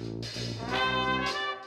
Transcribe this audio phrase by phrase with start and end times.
[0.00, 1.59] Música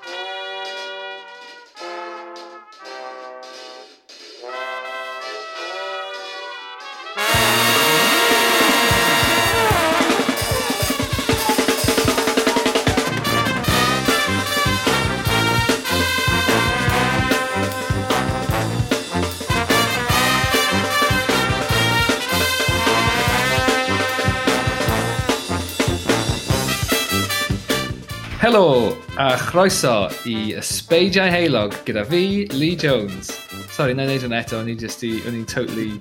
[29.53, 33.27] chroeso i Ysbeidiau Heilog gyda fi, Lee Jones.
[33.70, 35.99] Sorry, na i wneud hwn eto, o'n i'n just i, o'n i'n totally...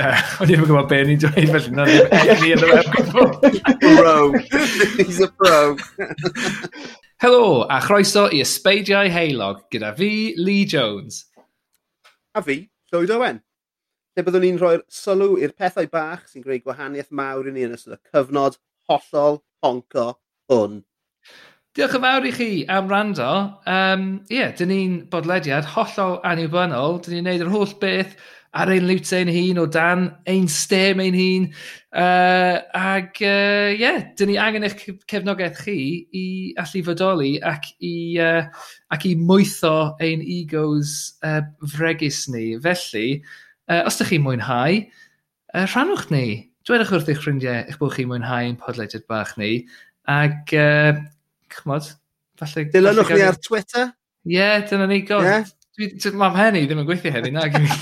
[0.00, 2.80] Uh, o'n i'n gwybod be o'n i'n dweud, felly na ddim egni yn y.
[3.82, 4.16] Pro.
[4.94, 5.76] He's a pro.
[7.20, 10.10] Helo, a chroeso i Ysbeidiau Heilog gyda fi,
[10.40, 11.26] Lee Jones.
[12.32, 13.44] A fi, Llywyd Owen.
[14.16, 17.76] Lle byddwn ni'n rhoi'r sylw i'r pethau bach sy'n gwneud gwahaniaeth mawr i ni yn
[17.76, 18.56] ystod y cyfnod
[18.88, 20.14] hollol honco
[20.48, 20.86] hwn
[21.78, 23.26] Diolch yn fawr i chi am rando.
[23.70, 26.96] Um, yeah, dyn ni'n bodlediad hollol annibynnol.
[27.04, 28.16] Dyn ni'n neud yr holl beth
[28.50, 31.44] ar ein liwt ein hun o dan ein stem ein hun.
[31.94, 35.76] Uh, ac ie, uh, yeah, dyn ni angen eich cefnogaeth chi
[36.10, 36.22] i
[36.58, 37.92] allu fodoli ac i,
[38.26, 38.48] uh,
[38.90, 41.44] ac i mwytho ein egos uh,
[41.76, 42.56] fregus ni.
[42.64, 43.20] Felly,
[43.70, 44.80] uh, os ydych chi'n mwynhau,
[45.54, 46.24] uh, rhannwch ni.
[46.66, 49.60] Dwedwch wrth eich ffrindiau eich bod chi'n mwynhau ein podlediad bach ni.
[50.10, 50.98] Ac uh,
[51.52, 51.86] chmod,
[52.38, 52.66] falle...
[52.72, 53.92] Dilynwch ni ar Twitter?
[54.26, 55.24] Ie, yeah, dyna ni, god.
[55.24, 56.12] Yeah.
[56.18, 57.76] Mam Henny ddim yn gweithio heddi, na, gen i.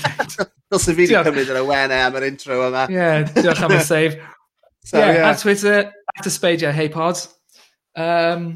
[0.71, 2.85] Dos fi wedi cymryd yr awenau am yr intro yma.
[2.91, 4.19] Ie, yeah, diolch am y save.
[4.87, 5.29] so, yeah, yeah.
[5.29, 7.23] Ar Twitter, at ysbeidiau, hey pod.
[7.97, 8.49] Um,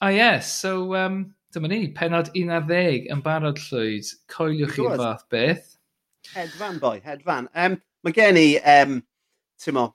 [0.00, 1.20] a ie, yeah, so um,
[1.54, 4.14] dyma ni, penod 11 yn barod llwyd.
[4.32, 5.76] Coeliwch i'r fath beth.
[6.32, 7.50] Hedfan, boi, hedfan.
[7.54, 8.98] Um, mae gen i, um,
[9.62, 9.90] ti'n mo,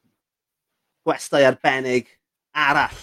[1.07, 2.13] gwestai arbennig
[2.53, 3.01] arall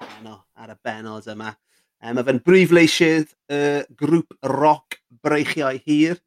[0.00, 1.54] heno ar y benod yma.
[2.00, 6.20] Um, mae fe'n brifleisydd y uh, grŵp roc breichiau hir.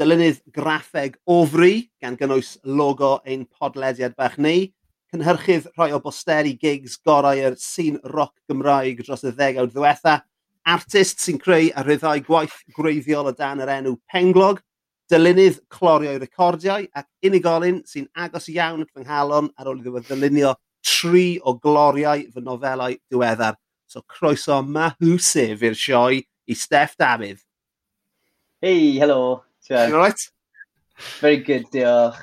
[0.00, 4.72] Dylunydd graffeg ofri gan gynnwys logo ein podlediad bach ni.
[5.12, 10.14] cynhyrchydd rhoi o bosteri gigs gorau yr sîn roc Gymraeg dros y ddegawd ddiwetha,
[10.64, 14.62] artist sy'n creu a rhyddhau gwaith gwreiddiol o dan yr enw Penglog,
[15.12, 20.54] dylunydd clorio'i recordiau ac unigolyn sy'n agos iawn at fy nghalon ar ôl iddo ddylunio
[20.82, 23.56] tri o gloriau fy nofelau diweddar.
[23.86, 27.40] So croeso mahwsif i'r sioe i Steff Dafydd.
[28.60, 29.44] Hey, hello.
[29.68, 30.28] You alright?
[31.20, 32.16] Very good, diolch.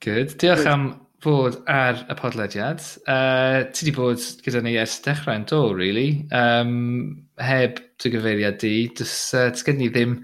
[0.00, 0.38] Good.
[0.38, 0.66] Diolch good.
[0.66, 0.84] am
[1.22, 2.82] fod ar y podlediad.
[3.10, 6.26] Uh, ti wedi bod gyda ni ers dechrau'n do, really.
[6.34, 10.20] Um, heb dy gyfeiriad di, dys, uh, gen i ddim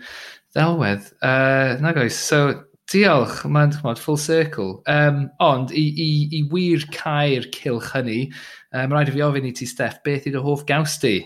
[0.54, 1.10] ddelwedd.
[1.18, 2.44] Uh, nag oes, so
[2.94, 4.76] Diolch, mae'n chmod, full circle.
[4.86, 8.28] Um, ond, i, i, i wir cael cilch hynny,
[8.70, 11.16] um, rhaid i fi ofyn i ti, Steff, beth yw'r hoff gaws di?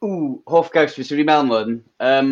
[0.00, 2.30] Ww, hoff gaws fi, sy'n rhi mewn um,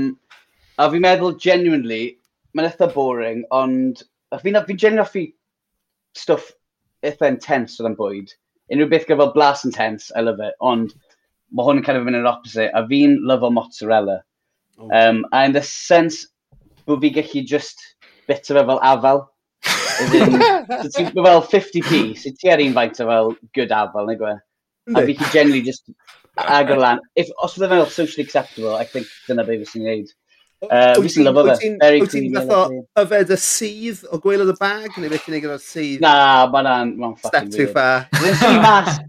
[0.81, 2.17] A fi'n meddwl, genuinely,
[2.57, 4.01] mae'n eitha boring, ond
[4.41, 5.27] fi'n fi genuinely offi
[6.17, 6.49] stwff
[7.05, 8.33] eitha intense oedd yn bwyd.
[8.73, 10.97] Unrhyw beth gyda fel blas intense, I love it, ond
[11.53, 14.23] mae hwn yn kind of mynd yn opposite, a fi'n lyfo mozzarella.
[14.79, 14.89] Oh.
[14.89, 16.25] Um, a in the sense
[16.89, 17.85] bod fi gallu just
[18.29, 19.25] bit o fe fel afel.
[20.83, 24.37] so ti'n fel 50p, sy'n ti ar un faint o fel good afel, neu gwe.
[24.95, 25.91] A fi chi generally just
[26.39, 27.03] agor lan.
[27.17, 30.17] If, os fydde fel socially acceptable, I think dyna beth fysyn ni'n neud.
[30.59, 31.73] Uh, fi sy'n lyfo fe.
[32.03, 32.63] Wyt ti'n fatho
[33.03, 36.01] yfed y sydd o gweilod y bag, neu beth i'n ei gyda'r sydd?
[36.05, 36.15] Na,
[36.53, 38.09] mae'n ma fucking Step too far.
[38.23, 39.03] Swn i mas,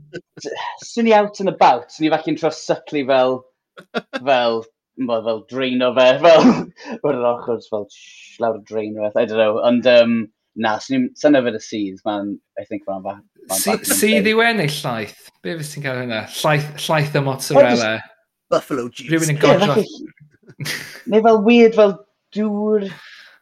[0.89, 3.39] swn i out and about, swn i falle'n yn tro syclu fel,
[4.29, 4.61] fel
[4.99, 6.51] ma, fel dreino fe, fel,
[7.03, 10.15] fel yr ochr, fel shh, lawr y drain o beth, I don't know, ond um,
[10.59, 13.17] na, sy'n so yfed y sydd, mae'n, I think mae'n fa.
[13.87, 15.29] Sydd i wen ennill llaeth?
[15.43, 16.25] Be fes ti'n cael hynna?
[16.41, 17.93] Llaeth, llaeth y mozzarella.
[18.49, 19.07] Buffalo juice.
[19.11, 19.79] Rhywun yn godro.
[21.09, 21.95] Neu fel weird, fel
[22.35, 22.89] dŵr.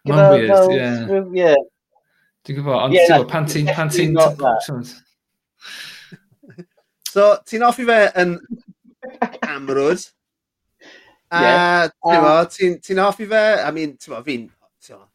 [0.08, 1.42] Mae'n weird, ie.
[1.42, 1.58] Yeah.
[2.48, 3.72] Dwi'n gwybod, ond yeah, pan ti'n...
[3.76, 4.16] Pan ti'n...
[7.08, 8.38] So, ti'n offi fe yn
[9.48, 10.06] amrwyd,
[11.32, 11.90] Yeah.
[12.06, 12.46] A yeah.
[12.52, 13.44] ti'n ti hoffi fe?
[13.64, 14.48] I mean, ti'n fi'n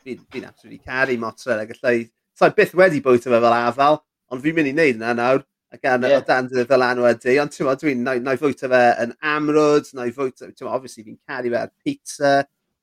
[0.02, 2.10] fi, fi absolutely caru mozzarella gallai...
[2.34, 3.98] So, byth wedi bwyta fe fel afal,
[4.32, 5.42] ond fi'n mynd i wneud yna nawr
[5.72, 6.20] ac an, yeah.
[6.20, 10.08] o dan dydd dy ddylanwadu, ond ti'n dwi'n na i fwyta fe yn amrwd, na
[10.08, 12.32] i fwyta, ti'n obviously fi'n caru fe ar pizza,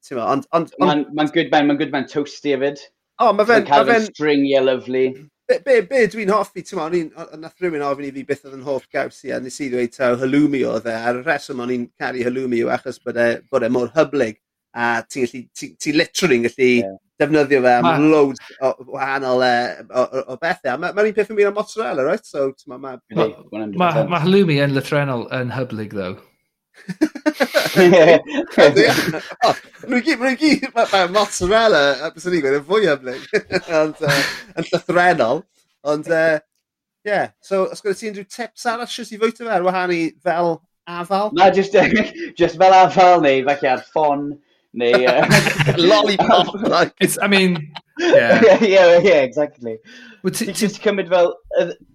[0.06, 0.48] ti'n ond...
[0.58, 0.86] ond, ond...
[0.86, 2.82] Mae'n ma good man, mae'n good man toasty hefyd.
[3.20, 3.66] O, oh, mae fe'n...
[3.68, 5.06] Mae'n cael stringy a lovely
[5.50, 7.10] be, be, be dwi'n hoffi, ti'n o'n i'n,
[7.42, 9.96] nath rhywun ofyn i fi beth oedd yn hoff gaws i, a nes i ddweud
[9.96, 13.66] taw halloumi oedd e, a'r reswm o'n i'n caru halloumi yw achos bod e, bod
[13.66, 14.38] e mor hyblyg,
[14.78, 16.96] a ti'n gallu, ti, ti literally gallu yeah.
[17.20, 17.96] defnyddio fe am ma...
[18.14, 19.54] loads o wahanol e,
[19.90, 20.78] o, o, o bethau.
[20.86, 22.30] Mae'r ma un peth yn mynd am mozzarella, right?
[22.30, 23.30] So, ma, ma, ma,
[23.82, 26.20] ma ma halloumi yn lythrenol yn hyblyg, though.
[29.90, 33.26] Rwy'n gyd, rwy'n gyd, mae mozzarella, a bys ni'n gweud, yn fwy amlyg,
[33.80, 35.44] yn llythrenol.
[35.90, 36.40] Ond, ie,
[37.08, 37.30] yeah.
[37.46, 40.58] so, os gwneud ti'n rhyw tips arall sy'n i fwyta fe ar wahanu fel
[40.90, 41.32] afal?
[41.38, 41.78] Na, just,
[42.40, 44.30] just fel afal neu, falle ar ffon,
[44.74, 45.06] neu...
[45.70, 46.94] Uh, Lollipop, like.
[47.00, 48.42] It's, I mean, yeah.
[48.44, 49.78] yeah, yeah, yeah, exactly.
[50.24, 51.34] Ti'n cymryd fel,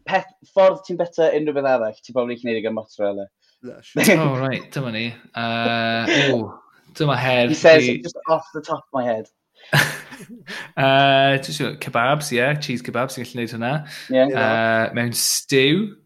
[0.09, 3.27] peth, ffordd ti'n beta unrhyw beth arall, ti'n probably gwneud i gan mozzarella.
[3.65, 3.95] Lush.
[4.11, 5.15] oh, right, dyma ni.
[5.35, 6.61] Uh, oh,
[6.93, 7.49] dyma head.
[7.49, 9.27] He says it just off the top of my head.
[10.77, 13.73] uh, just kebabs, yeah, cheese kebabs, ti'n gallu gwneud hwnna.
[14.13, 15.97] Yeah, uh, mewn stew.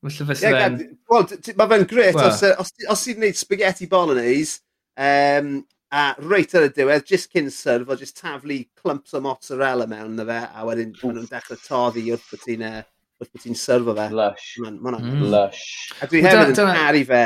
[0.00, 0.98] Felly fysa yeah, then...
[1.10, 1.26] Wel,
[1.58, 2.30] mae fe'n gret, well.
[2.30, 4.60] os, uh, os, os ti'n gwneud spaghetti bolognese,
[4.96, 5.52] um,
[5.90, 10.14] a reit ar y diwedd, just cyn syrf, o just taflu clumps o mozzarella mewn
[10.14, 12.80] na fe, a wedyn maen nhw'n dechrau toddi wrth bod ti'n uh,
[13.20, 14.08] wrth bod ti'n syrfo fe.
[14.16, 14.48] Lush.
[14.64, 15.22] Man, man, mm.
[15.32, 15.62] Lush.
[16.00, 17.22] A dwi hefyd yn caru fe.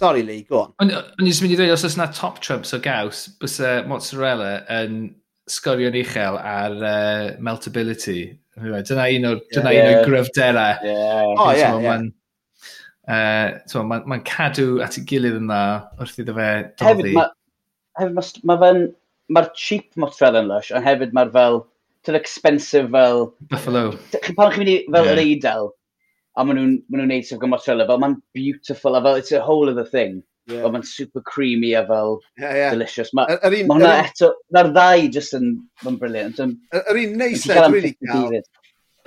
[0.00, 0.74] Sorry Lee, go on.
[0.80, 3.80] Ond on, i'n mynd i ddweud, os oes yna top trumps o gaws, bys uh,
[3.90, 5.00] mozzarella yn
[5.50, 8.22] sgorion uchel ar uh, meltability.
[8.56, 9.68] Dyna un o'r yeah.
[9.72, 10.00] yeah.
[10.06, 10.86] gryfderau.
[10.86, 11.34] Yeah.
[11.34, 11.76] Oh, yeah, yeah.
[11.84, 12.08] Mae'n
[13.10, 15.60] uh, ma, ma cadw at ei gilydd yna
[16.00, 16.48] wrth iddo fe
[16.80, 17.12] doddi.
[17.12, 17.20] Hefyd,
[18.00, 18.88] mae ma, ma fe'n...
[19.30, 21.60] Mae'r cheap mozzarella yn lush, ond hefyd mae'r fel
[22.06, 23.28] tyd expensive fel...
[23.50, 23.90] Buffalo.
[24.12, 25.12] Pan chi'n mynd i fel yeah.
[25.12, 25.70] yr eidl,
[26.36, 29.34] a maen nhw'n ma nhw neud sef gymryd trailer, fel mae'n beautiful, a fel it's
[29.36, 30.22] a whole other thing.
[30.50, 30.64] Yeah.
[30.64, 32.72] Fel mae'n super creamy a fel yeah, yeah.
[32.74, 33.12] delicious.
[33.16, 35.52] Mae er, er ma hwnna er eto, mae'r ddau just yn,
[35.84, 36.40] mae'n briliant.
[36.40, 38.40] Yr un neis e, dwi'n cael,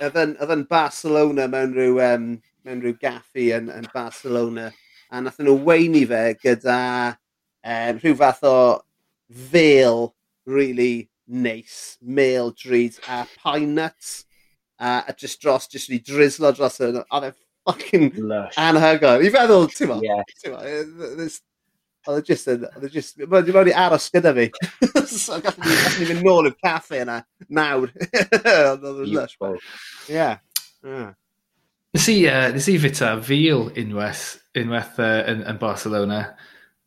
[0.08, 2.30] oedd yn Barcelona mewn rhyw, um,
[2.64, 4.70] mewn rhyw gaffi yn, yn Barcelona,
[5.10, 6.78] a nath nhw weini fe gyda
[7.14, 8.56] um, rhyw fath o
[9.50, 10.12] fel
[10.46, 14.24] really neis, male dreds a pine nuts.
[14.78, 17.34] Uh, a just dros, just wedi drislo dros yn Oedd e'n
[17.64, 18.56] fucking Lush.
[18.58, 19.22] anhygoel.
[19.24, 19.98] I feddwl, ti'n mo?
[20.02, 20.22] Yeah.
[20.42, 21.28] Ti'n mo?
[22.04, 22.66] Oedd e just yn...
[22.74, 23.20] Oedd e just...
[23.22, 24.48] Mae wedi aros gyda fi.
[25.06, 27.94] so, gallwn ni, gallwn ni fynd nôl i'r caffe yna nawr.
[28.72, 29.38] Oedd e'n lush.
[30.10, 30.26] Ie.
[30.84, 31.14] Ah.
[31.94, 34.26] Nes i, uh, nes i fita fil unwaith,
[34.58, 36.24] unwaith uh, yn, yn Barcelona.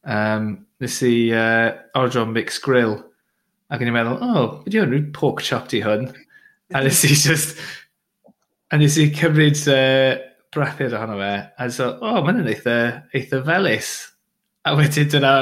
[0.04, 0.52] Um,
[0.84, 3.00] nes i uh, Ordron Mixed Grill
[3.68, 6.08] Ac o'n i'n meddwl, oh, beth yw'n rhyw pork chop di hwn?
[6.76, 7.58] a nes i just,
[8.72, 10.20] a nes i cymryd uh,
[10.56, 12.78] brathiad ohono fe, a so, o, oh, mae'n yn eitha,
[13.16, 13.92] eitha felus.
[14.68, 15.34] A wedyn dyna,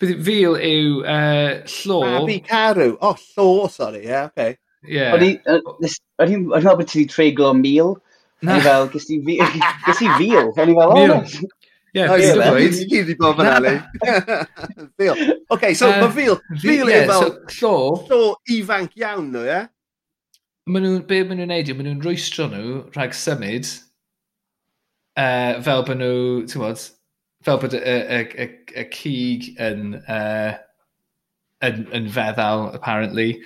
[0.00, 1.52] fil yw uh,
[1.82, 2.00] llo...
[2.04, 4.04] Babi carw, o, oh, llo, sorry.
[4.04, 4.30] ie, yeah.
[4.32, 4.56] Okay.
[4.86, 5.16] Yeah.
[5.16, 7.96] O'n i'n meddwl bod ti wedi treglo mil?
[8.44, 8.56] Na.
[8.56, 11.20] O'n i fel, ges i fil, o'n i fel, o,
[11.96, 12.74] Yeah, oh, yeah, Lloyd.
[12.76, 13.80] Ni wedi bod fan ali.
[15.50, 16.36] Okay, so uh, mae Feel.
[16.60, 17.76] Feel yeah, fel so, llo.
[18.10, 18.18] Llo
[18.52, 19.62] ifanc iawn nhw, ie?
[20.68, 23.70] Maen nhw'n, be maen nhw'n neud yw, maen nhw'n rwystro nhw rhag symud
[25.16, 26.84] uh, fel bod nhw, ti'n bod,
[27.48, 30.52] fel bod y cig yn, uh,
[31.64, 33.38] yn, yn feddal, apparently.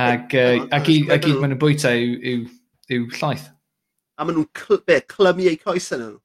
[0.00, 2.48] Ac, uh, ac, i, ac i maen nhw'n bwyta yw, yw,
[2.96, 3.50] yw llaeth.
[4.16, 4.80] A maen nhw'n cl
[5.12, 6.21] clymu eu coesau nhw?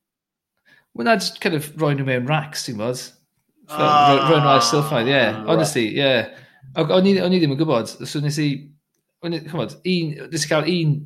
[0.97, 3.01] well, that's kind of roi nhw mewn racks, ti'n bod?
[3.69, 4.29] Ah.
[4.31, 5.21] Roi nhw ar silffaidd, ie.
[5.45, 6.01] Honestly, ie.
[6.01, 6.31] Yeah.
[6.81, 8.47] O'n i ddim yn gwybod, so nes i,
[9.23, 10.97] chymod, un, nes i cael un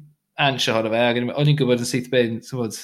[0.42, 2.80] ans ohono fe, ac o'n i'n gwybod yn syth bin, ti'n bod,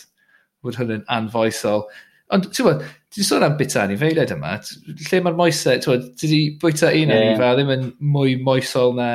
[0.66, 1.88] bod hwn yn anfoesol.
[2.36, 2.84] Ond, ti'n bod,
[3.16, 7.14] ti'n sôn am bita anifeiliaid yma, lle mae'r moesau, ti'n bod, ti di bwyta un
[7.16, 7.24] yeah.
[7.32, 9.12] anifeiliaid ddim yn mwy moesol na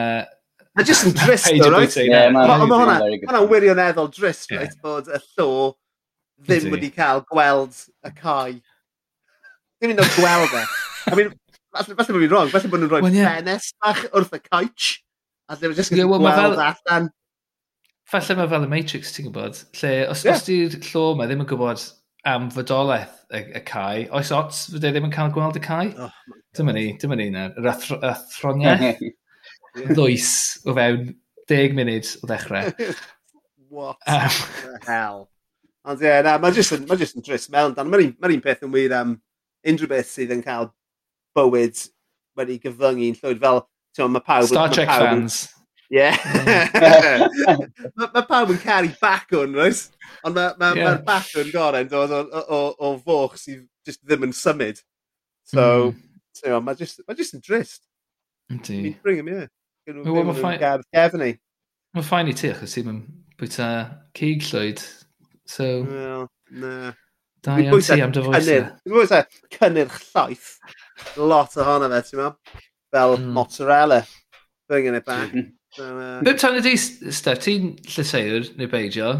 [0.73, 1.97] Mae jyst yn drist, though, right?
[2.33, 4.73] Mae hwnna wirioneddol drist, right?
[4.81, 5.75] Bod y llo
[6.43, 6.75] ddim Ydy.
[6.75, 8.59] wedi cael gweld y cae.
[9.79, 10.67] Ddim yn dod gweld e.
[11.11, 11.33] I mean,
[11.73, 13.33] falle falle bod fi'n wrong, falle bod nhw'n rhoi well, yeah.
[13.39, 14.93] ffenes bach wrth y couch.
[15.49, 16.59] A ddim yn just yeah, well, gweld fel...
[16.59, 17.11] E allan.
[18.13, 20.37] Falle mae fel y Matrix, ti'n gwybod, lle os, yeah.
[20.37, 21.87] os di'r llo yma ddim yn gwybod
[22.29, 25.89] am fodolaeth y, y cae, oes ots fydde ddim yn cael gweld y cae?
[25.99, 26.13] Oh,
[26.59, 29.03] dyma ni, dyma ni na, yr athro, athroniaeth.
[29.89, 30.31] Ddwys
[30.69, 31.15] o fewn
[31.49, 32.73] deg munud o ddechrau.
[33.73, 35.32] What um, the hell?
[35.89, 37.75] Ond ie, na, mae jyst yn, ma jyst yn drist mewn.
[37.75, 37.91] dan.
[37.91, 39.17] Mae'r un, ma un peth yn wir am
[39.67, 40.71] unrhyw beth sydd yn cael
[41.37, 41.81] bywyd
[42.39, 43.65] wedi gyfyngu'n llwyd fel,
[43.97, 44.49] ti'n mae pawb...
[44.53, 45.43] Star Trek pawb, fans.
[45.93, 46.09] Ie.
[47.99, 49.81] Mae ma pawb yn caru bacwn, rwy'n?
[50.25, 50.87] Ond mae'r ma, yeah.
[50.87, 54.81] ma bacwn gorau yn dod o, o, o, o foch sydd just ddim yn symud.
[55.51, 56.63] So, mm.
[56.65, 57.85] mae just, ma just yn drist.
[58.53, 58.79] Ydy.
[58.87, 59.45] Fi'n bring him, ie.
[59.91, 61.33] Gwyd nhw'n gardd gefn i.
[61.93, 63.03] Mae'n ffain i ti, achos ti'n
[63.37, 63.69] bwyta
[64.17, 64.81] cig llwyd,
[65.53, 65.87] So...
[65.89, 66.93] Well, na.
[67.43, 68.67] Da iawn ti am dy foesau.
[68.87, 69.25] Dwi'n bwysau
[69.57, 70.53] cynnyrch llaeth.
[71.19, 72.61] Lot ohono fe, ti'n meddwl?
[72.95, 73.33] Fel mm.
[73.39, 73.99] mozzarella.
[74.71, 75.33] Bringing it back.
[75.33, 75.51] Mhm.
[75.73, 79.11] Ddim uh, tan ydi, Steph, ti'n llyseir neu beidio?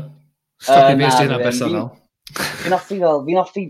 [0.63, 1.91] Stopio fi ysdi hynna'n bersonol.
[2.63, 3.67] Fi'n offi fel, fi'n offi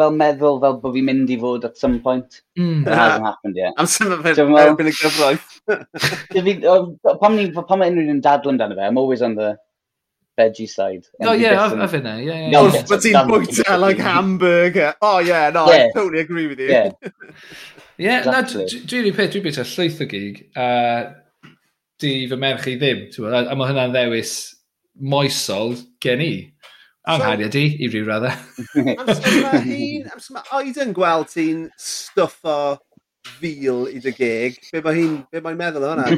[0.00, 2.40] fel meddwl fel bod fi'n mynd i fod at some point.
[2.58, 2.82] Mm.
[2.82, 3.76] It hasn't happened yet.
[3.78, 5.48] Am sy'n meddwl erbyn y gyfroedd.
[7.22, 9.54] Pan mae unrhyw'n dadl amdano fe, I'm always on the
[10.40, 11.06] Veggie side.
[11.20, 12.20] Oh yeah, I've, I've been there.
[12.20, 12.50] Yeah, yeah.
[12.50, 14.94] No, but he's booked out like hamburger.
[15.02, 15.88] Oh yeah, no, yeah.
[15.88, 16.68] I totally agree with you.
[16.68, 16.92] Yeah,
[17.98, 18.64] yeah exactly.
[18.64, 20.68] na, dwi'n un peth, dwi'n bita llwyth o gig, a
[22.00, 24.38] di fy merch i ddim, a, a mae hynna'n ddewis
[25.00, 26.32] moesol gen i.
[27.10, 28.36] Anghariad so, i, i ryw raddau.
[30.56, 32.44] Oed yn gweld ti'n stwff
[33.40, 35.16] fil i dy gig, be mae hi'n
[35.60, 36.08] meddwl o hwnna?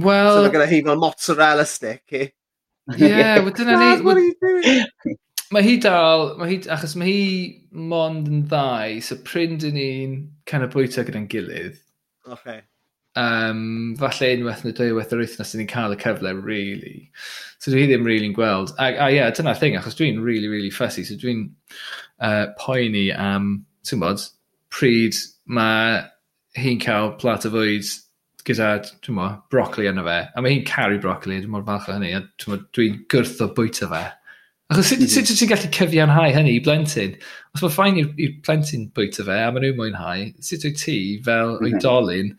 [0.00, 0.30] Wel...
[0.32, 2.30] So mae gyda hi fel mozzarella stick i
[2.96, 4.02] yeah, well, dyna ni...
[4.02, 5.16] what are you doing?
[5.52, 7.24] Mae hi dal, mae hi, achos mae hi
[7.76, 10.14] mond yn ddau, so pryn yn ni'n
[10.48, 11.76] kind of bwyta gyda'n gilydd.
[12.26, 12.62] Okay.
[13.20, 17.10] Um, falle unwaith neu dwywaith yr wythnos ni'n cael y cyfle, really.
[17.60, 18.72] So dwi ddim really'n gweld.
[18.78, 21.50] A, a yeah, dyna'r thing, achos dwi'n really, really fussy, so dwi'n
[22.24, 23.52] uh, poeni am, um,
[23.84, 24.24] ti'n bod,
[24.72, 26.00] pryd mae
[26.56, 27.92] hi'n cael plat o fwyd
[28.48, 28.72] gyda,
[29.04, 32.12] dwi'n mo, brocoli yna fe, a mae hi'n caru brocoli, dwi'n mor falch o hynny,
[32.16, 34.02] a dwi'n gwrth o bwyta fe.
[34.72, 35.26] Achos sut mm.
[35.28, 37.18] ti'n gallu cyfiawnhau hynny i blentyn?
[37.52, 40.96] Os mae ffain i'r plentyn bwyta fe, a maen nhw'n mwynhau, sut wyt ti
[41.26, 41.76] fel mm -hmm.
[41.76, 42.32] oedolyn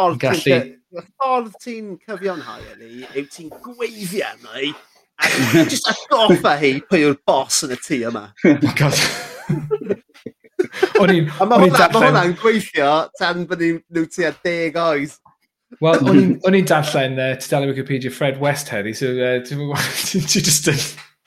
[0.00, 0.58] yn gallu...
[0.88, 4.72] Y ffordd ti'n cyfiawnhau hynny yw ti'n gweithio arno i
[5.18, 8.28] a jyst atgoffa hi pwy yw'r bos yn y tŷ yma.
[8.48, 9.00] Oh god.
[11.02, 11.28] o'n i'n...
[11.50, 15.18] Mae hwnna'n gweithio tan bod ni'n nhw tua deg oes.
[15.82, 15.98] Wel,
[16.46, 19.54] o'n i'n darllen uh, tudalen Wikipedia Fred West heddi, so uh, ti
[20.48, 20.80] just yn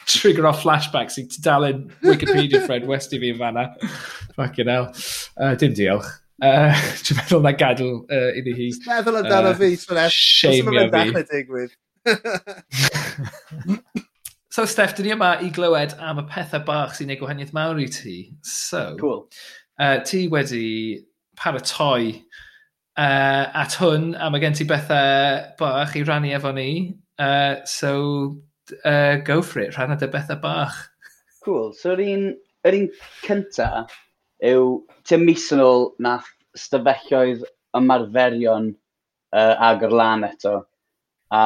[0.09, 3.63] trigger off flashbacks i tudalen Wikipedia Fred West i fi yn fanna.
[4.35, 4.89] Fucking hell.
[5.37, 6.09] Uh, dim diolch.
[6.41, 6.73] Uh,
[7.05, 8.71] Dwi'n meddwl na gadw uh, iddi hi.
[8.81, 10.17] Dwi'n meddwl amdano uh, fi, Sfyneth.
[10.17, 11.05] Shamio fi.
[11.13, 11.77] Dwi'n digwydd.
[14.51, 17.77] So, Steff, dyn ni yma i glywed am y pethau bach sy'n ei gwahaniaeth mawr
[17.79, 18.15] i ti.
[18.43, 19.21] So, cool.
[19.79, 20.99] uh, ti wedi
[21.39, 22.19] paratoi
[22.97, 26.69] uh, at hwn, a mae gen ti bethau bach i rannu efo ni.
[27.19, 28.37] Uh, so,
[28.85, 30.77] uh, go for it, rhan dy bethau bach.
[31.45, 31.71] Cool.
[31.73, 32.27] So, yr un,
[32.67, 32.87] yr un
[33.25, 33.69] cynta
[34.45, 37.45] yw, ti'n mis yn ôl nath stafelloedd
[37.77, 40.57] ymarferion uh, agor lan eto.
[41.31, 41.43] A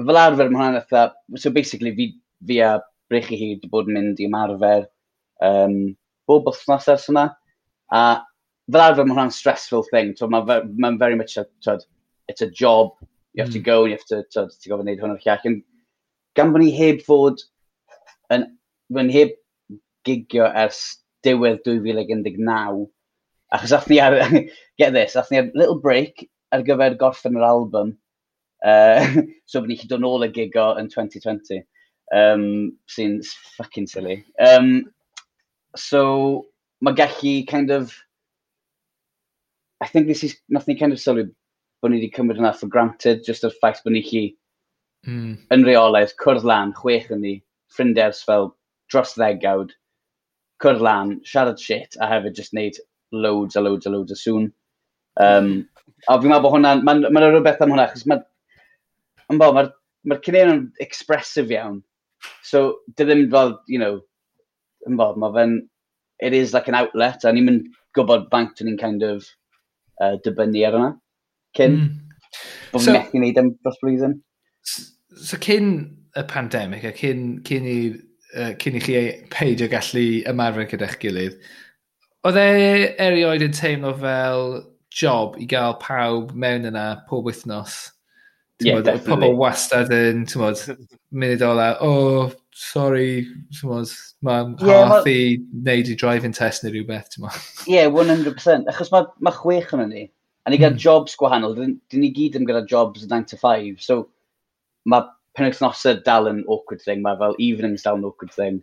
[0.00, 2.12] fel arfer mae hwnna'n eitha, so basically fi,
[2.46, 2.78] fi a
[3.10, 4.84] Brech i hyd bod yn mynd i ymarfer
[5.42, 5.96] um,
[6.30, 7.26] bob wythnos ers yna.
[7.90, 8.02] A
[8.72, 11.84] fel arfer mae hwnna'n stressful thing, so mae'n ma very much a, tod,
[12.28, 12.92] it's a job,
[13.34, 13.58] you have mm.
[13.58, 15.46] to go, you have to, tod, ti'n gofyn neud hwnna'r llall.
[15.50, 15.62] And
[16.38, 17.42] gan bod ni heb fod
[18.34, 18.46] yn,
[19.02, 19.36] yn heb
[20.08, 20.82] gigio ers
[21.26, 22.86] diwedd 2019,
[23.54, 24.18] achos athni ar,
[24.80, 27.96] get this, athni ar little break ar gyfer gorffen yr album,
[28.66, 29.06] uh,
[29.46, 31.64] so bod ni chi dod nôl y gigo yn 2020,
[32.16, 32.46] um,
[32.90, 33.18] sy'n
[33.56, 34.20] fucking silly.
[34.42, 34.90] Um,
[35.76, 36.46] so,
[36.82, 37.94] mae gallu kind of
[39.80, 41.28] I think this is, nath ni kind of sylwi
[41.80, 44.22] bod ni wedi cymryd hynna for granted, just o'r ffaith bod ni chi
[45.08, 45.32] mm.
[45.54, 47.34] yn reolaidd, cwrdd lan, chwech yn ni,
[47.72, 48.50] ffrindiau ers fel
[48.92, 49.72] dros ddegawd,
[50.60, 52.80] cwrdd lan, siarad shit, a hefyd just wneud
[53.12, 54.50] loads a loads a loads o sŵn.
[55.20, 55.50] Um,
[56.08, 58.24] a fi'n meddwl bod hwnna'n, mae'n ma, rhywbeth am hwnna, achos mae'r
[59.32, 59.72] ma, mae'r
[60.10, 61.80] ma cynnig yn expressive iawn.
[62.44, 64.02] So, dy ddim fel, you know,
[64.88, 65.60] yn bod, mae fe'n,
[66.20, 69.24] it is like an outlet, a ni'n mynd gwybod bank ni'n kind of
[70.00, 70.90] uh, dibynnu ar yna.
[71.58, 72.36] Cyn, mm.
[72.74, 74.18] bod so, methu wneud am dros blwyddyn.
[75.20, 75.72] So cyn
[76.16, 77.78] y pandemig a cyn, cyn, i,
[78.36, 81.38] uh, cyn i chi e-, peidio gallu ymarfer gyda'ch gilydd,
[82.26, 82.50] oedd e
[83.00, 84.60] erioed yn teimlo fel
[84.94, 87.78] job i gael pawb mewn yna pob wythnos?
[88.60, 89.30] Yeah, bod, definitely.
[89.30, 90.64] Pobl wastad yn, ti'n modd,
[91.16, 93.26] munud ola, o, oh, sorry,
[93.56, 93.92] chymod,
[94.26, 95.12] mae'n yeah, harth ma...
[95.12, 97.32] i wneud i driving test neu rhywbeth, ti'n ma.
[97.64, 100.04] Ie, yeah, 100%, achos mae ma chwech yn ni,
[100.44, 100.82] a ni gyda mm.
[100.84, 103.98] jobs gwahanol, dyn, dyn ni gyd yn gyda jobs 9 to 5, so
[104.92, 108.60] mae penwythnosau dal yn awkward thing, mae fel evenings dal yn awkward thing.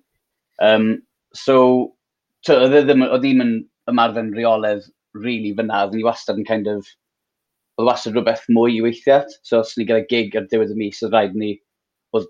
[0.61, 0.89] Um,
[1.33, 1.57] so,
[2.53, 3.53] oedd e ddim, ddim yn
[3.89, 4.85] ymarfer reoledd
[5.17, 6.85] really fyna, oedd ni wastad yn kind of,
[7.81, 11.01] oedd wastad rhywbeth mwy i weithiau, so os ni gyda gig ar diwedd y mis,
[11.01, 11.55] oedd rhaid ni,
[12.13, 12.29] oedd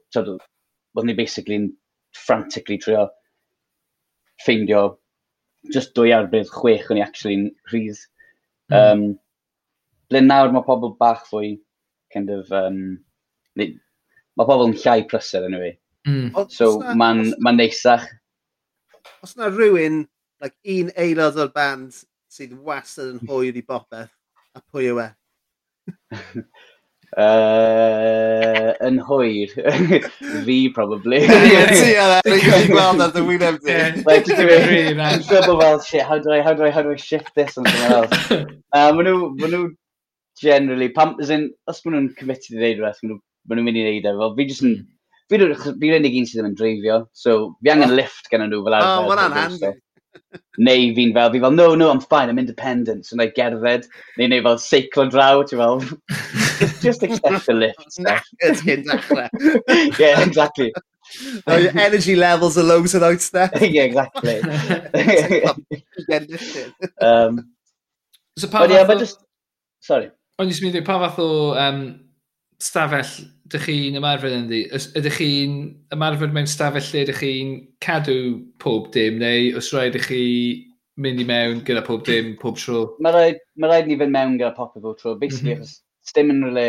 [0.97, 1.69] oedden ni basically'n
[2.17, 3.05] frantically trio
[4.43, 4.83] ffeindio
[5.73, 8.03] just dwy arbydd chwech o'n i actually'n rhydd.
[8.71, 8.77] Mm.
[8.79, 9.07] Um,
[10.07, 11.57] Ble nawr mae pobl bach fwy
[12.13, 12.77] kind of, um,
[13.59, 13.73] ni,
[14.39, 15.73] mae pobl yn llai prysur yn anyway.
[16.07, 16.29] Mm.
[16.53, 18.05] So mae'n ma neisach.
[19.23, 20.05] Os yna rhywun,
[20.43, 21.99] like, un aelod o'r band
[22.31, 24.13] sydd wastad yn hwyr i bopeth,
[24.55, 25.09] a pwy yw e?
[27.17, 29.53] Uh, yn hwyr.
[30.45, 31.23] Fi, probably.
[31.25, 33.77] Ie, ti a yna, ni'n gweld ar dy wyneb di.
[34.05, 37.33] Like, dwi'n double well, shit, how do I, how do I, how do I shift
[37.33, 38.53] this on something else?
[38.77, 39.61] Uh, ma nhw, ma nhw
[40.37, 43.85] generally, pam, as in, os ma nhw'n committed i wneud rhywbeth, ma nhw'n mynd i
[43.85, 44.73] wneud e, fel fi jyst yn,
[45.31, 45.45] fi'n
[45.97, 47.97] unig un sydd ddim yn dreifio, so fi angen oh.
[47.97, 48.99] lift gen nhw fel oh, arfer.
[48.99, 49.71] O, mae'n anhandi.
[50.57, 53.05] Neu fi'n fel, fi fel, no, no, I'm fine, I'm independent.
[53.05, 53.85] So na i gerdded,
[54.17, 55.83] neu neu fel seiclo draw, ti'n fel,
[56.85, 57.97] just accept the lift.
[57.99, 59.29] Knackered hyn dechrau.
[59.99, 60.73] yeah, exactly.
[61.45, 63.53] Oh, your energy levels are low tonight, Steph.
[63.61, 64.41] yeah, exactly.
[66.99, 67.53] um,
[68.37, 68.99] so pa fath yeah, o...
[68.99, 69.23] Just...
[69.79, 70.11] Sorry.
[70.37, 71.81] O'n i'n mynd i, pa fath o um,
[72.59, 73.13] stafell
[73.47, 74.61] ydych chi'n ymarfer yn ddi?
[74.99, 75.57] Ydych chi'n
[75.95, 78.17] ymarfer mewn stafell lle ydych chi'n cadw
[78.63, 80.23] pob dim, neu os rhaid ydych chi
[81.03, 82.83] mynd i mewn gyda pob dim, pob tro?
[83.03, 85.75] Mae rhaid, ma rhaid ni fynd mewn gyda popeth pob tro, basically, mm -hmm.
[86.03, 86.67] achos dim yn rhywle,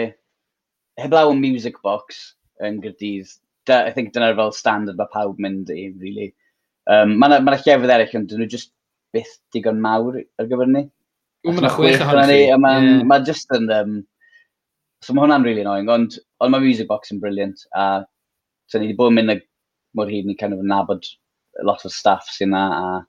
[1.03, 2.21] heblaw yn music box
[2.65, 3.33] yn Gyrdydd,
[3.67, 6.31] da, I think dyna'r fel standard mae pawb mynd i, really.
[6.89, 8.73] Um, mae yna ma, llefydd eraill, ond dyn nhw just
[9.17, 10.87] byth digon mawr ar gyfer ni.
[11.47, 12.39] Mae yna chwech ohono chi.
[12.65, 13.03] Mae'n yeah.
[13.11, 13.69] ma just yn...
[13.75, 13.99] Um,
[15.03, 18.05] So mae hwnna'n really annoying, ond, ond mae Music Box yn brilliant, a
[18.69, 19.45] so ni wedi bod yn mynd
[19.97, 21.07] mor hyd ni kind of nabod
[21.61, 23.07] a lot of staff sy'n na, a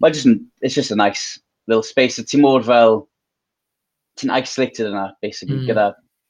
[0.00, 0.28] mae just,
[0.60, 3.06] it's just a nice little space, a ti mor fel,
[4.20, 5.70] ti'n isolated yna, basically, mm.
[5.70, 5.88] gyda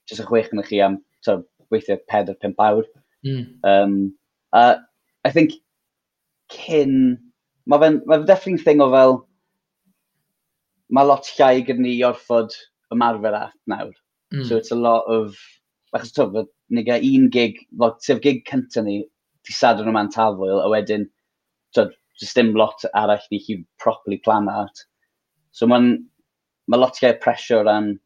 [0.08, 1.40] just y chwech yn chi am, so,
[1.72, 2.88] weithio 4-5 awr.
[3.26, 3.44] Mm.
[3.68, 3.98] Um,
[4.52, 4.76] uh,
[5.24, 5.54] I think
[6.52, 7.18] cyn,
[7.66, 9.18] mae fe'n ma fe definitely thing o fel,
[10.92, 12.04] mae lot llai gyda ni i
[12.92, 13.92] ymarfer at nawr.
[14.32, 14.48] Mm.
[14.48, 15.36] So it's a lot of...
[15.94, 19.02] Achos to, ni gael un gig, like, sef gig cynta ni,
[19.44, 21.04] ti sadwn yma'n tafwyl, a wedyn,
[21.76, 24.80] to, just dim lot arall ni chi properly plan at.
[25.50, 26.06] So mae'n
[26.72, 27.98] ma lot gael pressure ran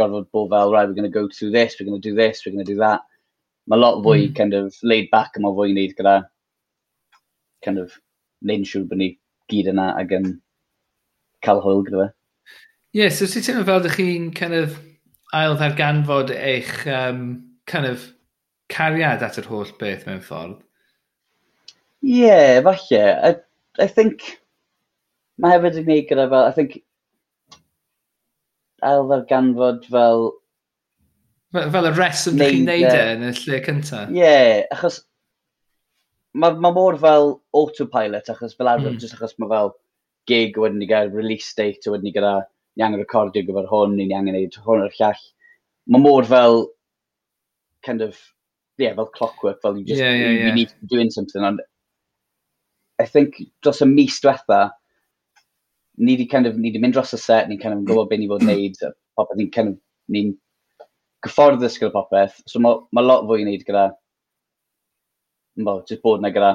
[0.00, 2.46] gorfod bod fel, right, we're going to go through this, we're going to do this,
[2.46, 3.02] we're going to do that.
[3.68, 4.34] Mae lot fwy mm.
[4.36, 6.16] kind of laid back yma fwy i wneud gyda
[7.66, 7.98] kind of
[8.40, 9.10] neud yn siŵr bod ni
[9.52, 10.30] gyd yna ac yn
[11.44, 12.12] cael hwyl gyda fe.
[12.94, 14.78] Ie, yeah, so ti'n teimlo fel ydych chi'n kind of
[15.36, 17.22] ail ddarganfod eich um,
[17.68, 18.06] kind of
[18.72, 20.58] cariad at yr holl beth mewn ffordd?
[22.04, 23.02] Ie, yeah, falle.
[23.30, 23.34] I,
[23.82, 24.26] I think...
[25.38, 26.78] Mae hefyd yn gwneud gyda fel, I think,
[28.86, 30.32] ail ddarganfod fel...
[31.54, 34.10] Fel, fel y reswm ddech chi'n neud e yn y lle cyntaf.
[34.12, 34.98] Ie, yeah, achos
[36.38, 39.00] mae ma mor fel autopilot, achos fel arfer, mm.
[39.00, 39.72] just achos mae fel
[40.28, 42.34] gig wedyn ni gael release date, wedyn ni gyda
[42.78, 45.22] ni angen recordio gyfer hwn, ni angen neud hwn o'r llall.
[45.90, 46.60] Mae mor fel,
[47.86, 48.18] kind of,
[48.78, 50.46] yeah, fel clockwork, fel you just, yeah, yeah, yeah.
[50.46, 51.60] you need to be doing something, ond
[53.02, 54.70] I think dros y mis diwetha,
[55.98, 58.22] ni wedi kind of, ni wedi mynd dros y set, ni'n kind of gwybod beth
[58.22, 59.76] ni fod wneud, a popeth ni'n kind of,
[60.14, 60.32] ni'n
[61.26, 63.88] gyfforddus ddysgu o popeth, so mae ma lot fwy i wneud gyda,
[65.66, 66.54] bo, just bod na gyda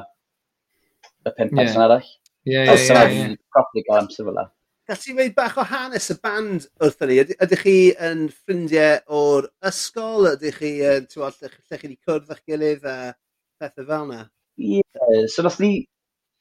[1.27, 1.87] y pum person yeah.
[1.89, 2.11] arall.
[2.43, 3.39] Ie, ie, ie.
[3.55, 4.45] Properly gael amser fel
[4.89, 7.19] Gall ti dweud bach o hanes y band wrthyn ni?
[7.45, 10.25] Ydych chi yn ffrindiau o'r ysgol?
[10.33, 12.95] Ydych chi yn, ti'n lle chi wedi cwrdd â'ch gilydd a
[13.61, 14.25] pethau fel yna?
[14.59, 15.69] Ie, yeah, so nath ni,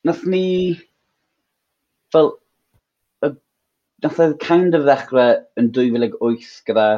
[0.08, 0.42] nath ni,
[2.10, 2.32] fel,
[3.22, 6.88] nath oedd kind of ddechrau yn 2008 gyda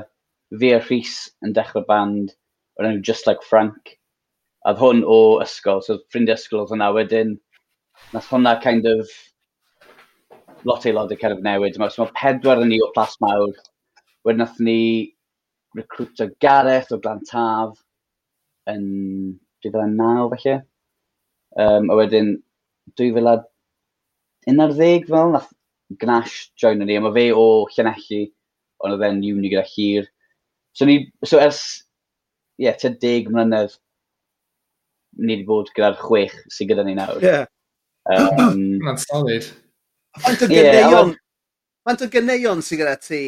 [0.63, 2.33] fi a Rhys yn dechrau band
[2.79, 3.99] o'r enw Just Like Frank.
[4.65, 7.37] A hwn o ysgol, so ffrindiau ysgol oedd hwnna wedyn.
[8.17, 9.13] Nath hwnna kind of
[10.69, 11.79] lot aelodau cerdd newid.
[11.79, 13.55] So mae pedwar yn ni o plas mawr.
[14.25, 14.81] Wedyn nath ni
[15.77, 17.77] recrwtio Gareth o Glantaf
[18.71, 18.85] yn
[19.67, 20.57] 2009 felly.
[21.61, 22.29] Um, a wedyn
[23.01, 25.53] 2011 fel, nath
[26.01, 28.25] Gnash join ni, a mae fe o Llanelli,
[28.83, 30.09] ond oedd e'n uni gyda hir.
[30.75, 31.61] So, ni, so ers,
[32.59, 33.77] ie, yeah, te deg mlynedd,
[35.21, 37.21] ni wedi bod gyda'r chwech sydd gyda ni nawr.
[37.21, 37.29] Ie.
[37.29, 37.45] Yeah.
[38.11, 39.47] Um, That's solid.
[40.23, 41.15] Faint o gyneuon,
[41.85, 43.21] Faint o gyneuon sy'n gyda ti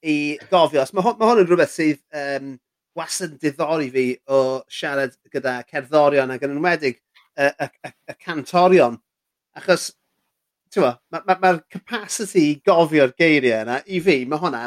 [0.00, 0.16] i
[0.50, 0.84] gofio.
[0.96, 2.54] Mae hwn, ma hwn yn rhywbeth sydd um,
[2.98, 4.40] wastad yn diddori fi o
[4.72, 8.96] siarad gyda cerddorion ac yn enwedig y, y, y, y cantorion.
[9.58, 9.90] Achos,
[10.72, 14.64] ti'n mae'r ma, ma, capacity i gofio'r geiriau yna, i fi, mae hwnna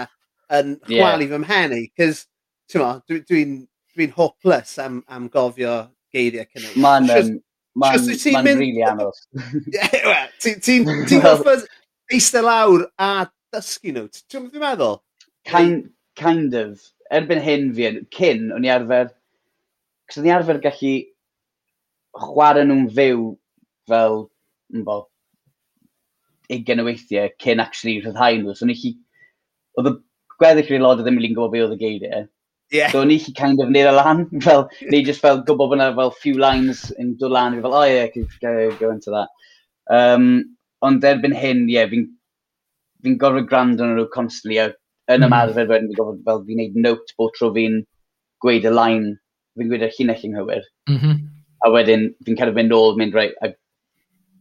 [0.59, 1.33] yn chwalu yeah.
[1.33, 1.83] fy mhen i.
[1.99, 2.25] Cys,
[2.71, 3.63] ti'n mo, dwi'n dwi, dwi,
[3.97, 5.79] dwi hopeless am, am gofio
[6.13, 6.77] geiriau cynnig.
[6.83, 7.33] Mae'n um,
[7.81, 8.59] Mae'n ma mynd...
[8.62, 9.17] rili anodd.
[10.43, 11.65] Ti'n goffod
[12.13, 14.09] eistedd lawr a dysgu nhw?
[14.29, 14.99] Ti'n mynd meddwl?
[15.49, 15.88] Kind,
[16.19, 16.83] kind of.
[17.13, 19.09] Erbyn hyn fi, yn cyn, o'n i arfer...
[20.09, 20.93] Cos o'n i arfer gallu
[22.19, 23.25] chwarae nhw'n fyw
[23.89, 24.19] fel,
[24.86, 24.97] bo,
[26.53, 28.53] ugen o weithiau cyn actually rhyddhau nhw.
[28.53, 28.93] So, o'n i chi...
[29.79, 29.95] Oedd y
[30.38, 32.29] gweddill rhywun lod ddim yn gwybod beth oedd y geiriau.
[32.73, 32.89] Yeah.
[32.89, 35.91] So ni chi kind of neud y lan, fel, ni just fel gwybod bod yna
[35.95, 39.29] fel few lines yn dod lan, fi fel, oh yeah, could go, go into that.
[39.93, 40.25] Um,
[40.81, 42.07] ond erbyn hyn, ie, yeah, fi'n
[43.05, 44.71] fi gorfod grand gwrando nhw constantly, a
[45.13, 45.67] yn ymarfer hmm.
[45.67, 45.75] mm.
[45.75, 47.77] wedyn fi'n gofod fel fi'n neud note bod tro fi'n
[48.43, 49.13] gweud y line,
[49.59, 50.65] fi'n gweud y llinell ynghywir.
[50.89, 51.21] Mm -hmm.
[51.63, 53.53] A wedyn fi'n kind of mynd ôl, mynd reit, a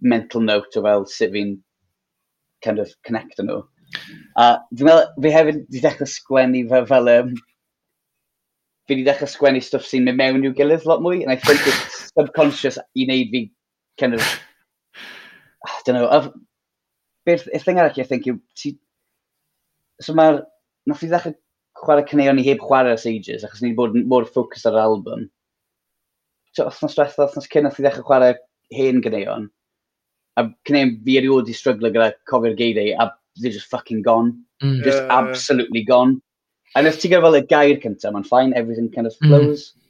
[0.00, 1.56] mental note o fel sut fi'n
[2.64, 3.60] kind of connect nhw.
[4.40, 7.34] A fi'n meddwl, fi hefyd wedi dechrau sgwennu fel, fel, um,
[8.86, 11.60] fi wedi dechrau sgwennu stwff sy'n mynd mewn i'w gilydd lot mwy, and I think
[11.66, 13.44] it's subconscious i wneud fi
[14.00, 14.24] kind of,
[15.66, 16.32] I don't know, of,
[17.26, 18.74] beth, y thing arall I think yw, ti,
[20.02, 20.42] so mae'r,
[20.90, 21.38] nath i ddechrau
[21.82, 24.84] chwarae cyneuon ni heb chwarae as ages, achos ni wedi bod mor ffocus ar yr
[24.84, 25.26] album.
[26.52, 28.36] So, othnos diwethaf, othnos cyn nath i ddechrau chwarae
[28.74, 29.50] hen gyneuon,
[30.40, 34.44] a cyneuon fi erioed i stryglo gyda cofio'r geiriau, a they're just fucking gone.
[34.62, 34.82] Mm.
[34.84, 36.20] Just uh, absolutely gone.
[36.74, 39.28] And if ti'n gael fel y gair cyntaf, mae'n fine, everything kind of mm.
[39.28, 39.72] flows.
[39.72, 39.80] Mm.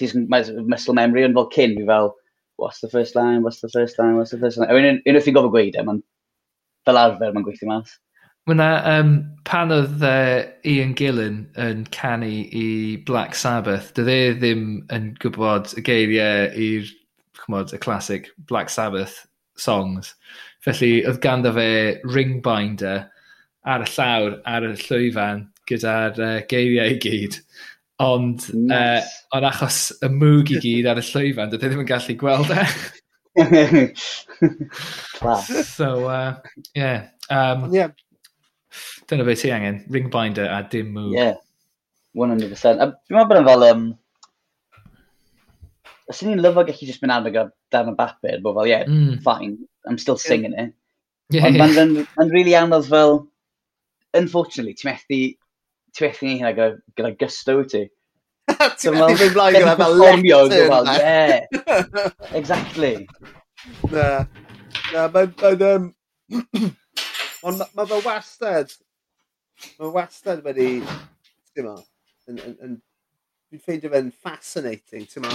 [0.00, 2.14] Ti'n muscle memory, ond fel cyn, fi fel,
[2.56, 4.70] what's the first line, what's the first line, what's the first line.
[4.70, 6.00] I mean, unwaith fi'n gofod gweud e, mae'n
[6.88, 7.98] fel arfer mae'n gweithio mas.
[8.50, 9.12] Mae'na, um,
[9.46, 14.64] pan oedd uh, Ian Gillen yn canu i Black Sabbath, dy e ddim
[14.94, 16.88] yn gwybod y geiriau i'r
[17.38, 19.20] chymod, y classic Black Sabbath
[19.54, 20.16] songs.
[20.66, 21.70] Felly, oedd ganddo fe
[22.16, 23.04] ring binder
[23.62, 27.38] ar y llawr, ar y llwyfan, gyda'r uh, geiriau i gyd.
[28.02, 28.74] Ond, nice.
[28.74, 32.50] uh, ond achos y mwg i gyd ar y llwyfan, dydw ddim yn gallu gweld
[32.54, 32.64] e.
[35.76, 36.34] so, uh,
[36.74, 37.08] yeah.
[37.30, 37.94] Um, yeah.
[39.08, 41.14] Dyna beth ti angen, ring binder a dim mwg.
[41.14, 41.36] Yeah,
[42.18, 42.80] 100%.
[42.82, 43.66] A dwi'n meddwl bod yn fel...
[43.70, 43.90] Um,
[46.10, 49.20] os ni'n lyfo gallu just mynd adeg o darn o bapur, bod fel, yeah, mm.
[49.24, 50.74] fine, I'm still singing it.
[51.32, 52.02] Yeah, Ond yeah.
[52.18, 53.22] mae'n really anodd fel,
[54.12, 55.20] unfortunately, ti methu
[55.92, 57.82] ti'n beth ni hynna gyda, gyda gusto ti.
[58.80, 60.38] Ti'n meddwl fi'n blaen gyda fel lectio.
[60.98, 62.94] Yeah, exactly.
[63.92, 64.06] Na,
[64.92, 65.66] na, mae'n...
[65.68, 65.90] Um,
[67.42, 68.72] Ond mae fe wastad,
[69.80, 70.76] mae wastad wedi,
[71.50, 71.72] ti'n ma,
[72.30, 72.76] yn, yn, yn,
[73.50, 75.32] dwi'n ffeindio fe'n fascinating, ti'n ma.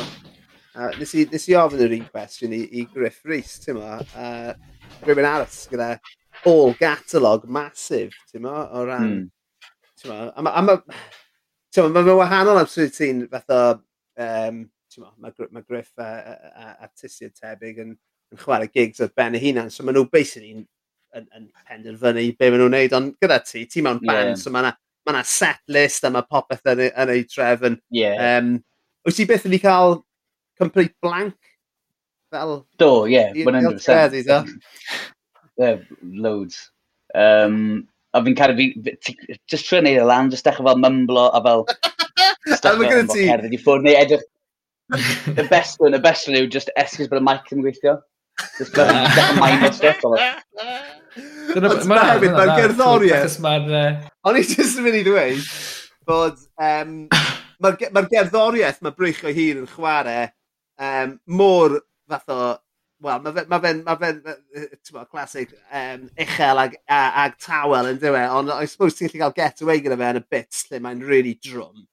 [0.77, 3.97] Uh, nes, i, nes i ofyn yr un cwestiwn i, i Griff Rhys, ti'n ma,
[3.99, 4.53] uh,
[5.03, 5.97] rhywun aros gyda
[6.47, 9.25] all gatalog masif, ti'n ma, o ran mm
[10.05, 13.61] A mae ma, ma, ma wahanol am sydd ti'n fath o,
[14.23, 14.63] um,
[15.21, 17.93] mae ma Griff a, a, a artistiaid tebyg yn,
[18.33, 20.65] yn chwarae gigs ar ben y hunan, so maen nhw basically yn,
[21.17, 24.39] yn, yn penderfynu be maen nhw'n neud, ond gyda ti, ti mewn band, yeah.
[24.39, 24.73] so mae yna
[25.07, 27.77] ma, na set list a mae popeth yn, yn ei trefn.
[27.95, 28.37] Yeah.
[28.37, 28.57] Um,
[29.07, 30.01] wyt ti beth wedi cael
[30.59, 31.37] complete blank
[32.33, 32.59] fel...
[32.81, 34.17] Do, ie, yeah, 100%.
[34.17, 34.41] Ie,
[35.57, 36.71] yeah, loads.
[37.15, 39.15] Um, a fi'n cael fi, fi
[39.51, 41.65] just trio neud y lan, just dechrau fel mymblo a fel...
[42.55, 43.25] a mae gyda ti...
[43.27, 43.87] Cerdd i ffwrdd.
[43.87, 44.27] Neu edrych...
[45.41, 47.97] y best one, y best one yw just esgus bod y mic yn gweithio.
[48.59, 50.13] Just bod yn dechrau mind o stuff o
[51.57, 53.39] Ond hefyd, mae'n gerddoriaeth...
[54.27, 55.51] O'n i just yn mynd i ddweud
[56.07, 56.39] bod...
[56.61, 57.01] Um,
[57.57, 60.27] Mae'r ma gerddoriaeth mae Brych o Hir yn chwarae
[60.77, 62.41] um, mor fath o
[63.03, 64.21] wel, mae fe'n, ma fe ma fe'n,
[64.95, 69.37] ma classic, um, uchel ag, ag tawel yn dywe, ond I suppose ti'n gallu cael
[69.37, 71.85] get away gyda fe yn y bits lle mae'n really drum,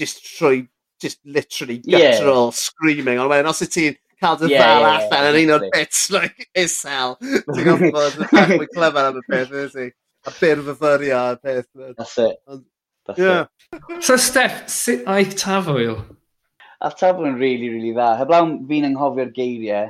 [0.00, 0.66] just trwy,
[1.02, 2.58] just literally guttural yeah.
[2.58, 5.54] screaming, ond wedyn os y ti'n cael dy yeah, ddal yeah, allan yeah, yn un
[5.58, 9.94] o'r bits, like, ishel, ti'n gwybod bod yn mwy clyfar am y peth, ydy, ti?
[10.26, 11.68] A fyfyrio y peth.
[11.96, 12.36] That's it.
[12.50, 12.64] Ond,
[13.06, 13.46] That's yeah.
[13.72, 14.04] it.
[14.04, 16.02] So Steph, sut aeth tafwyl?
[16.84, 18.10] A tafwyl yn really, really dda.
[18.20, 19.88] Heblaw fi'n anghofio'r geiriau,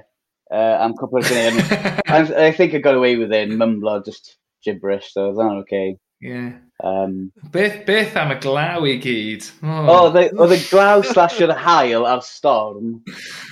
[0.50, 2.02] Uh, I'm cwpl o'r Ghanaian.
[2.08, 5.98] I think I got away with it mymblo, just gibberish, so that oh, okay.
[6.20, 6.52] Yeah.
[6.82, 9.44] Um, beth, beth am y glaw i gyd?
[9.62, 9.86] Oh.
[9.92, 12.96] O, oedd y glaw slash yr hael a'r storm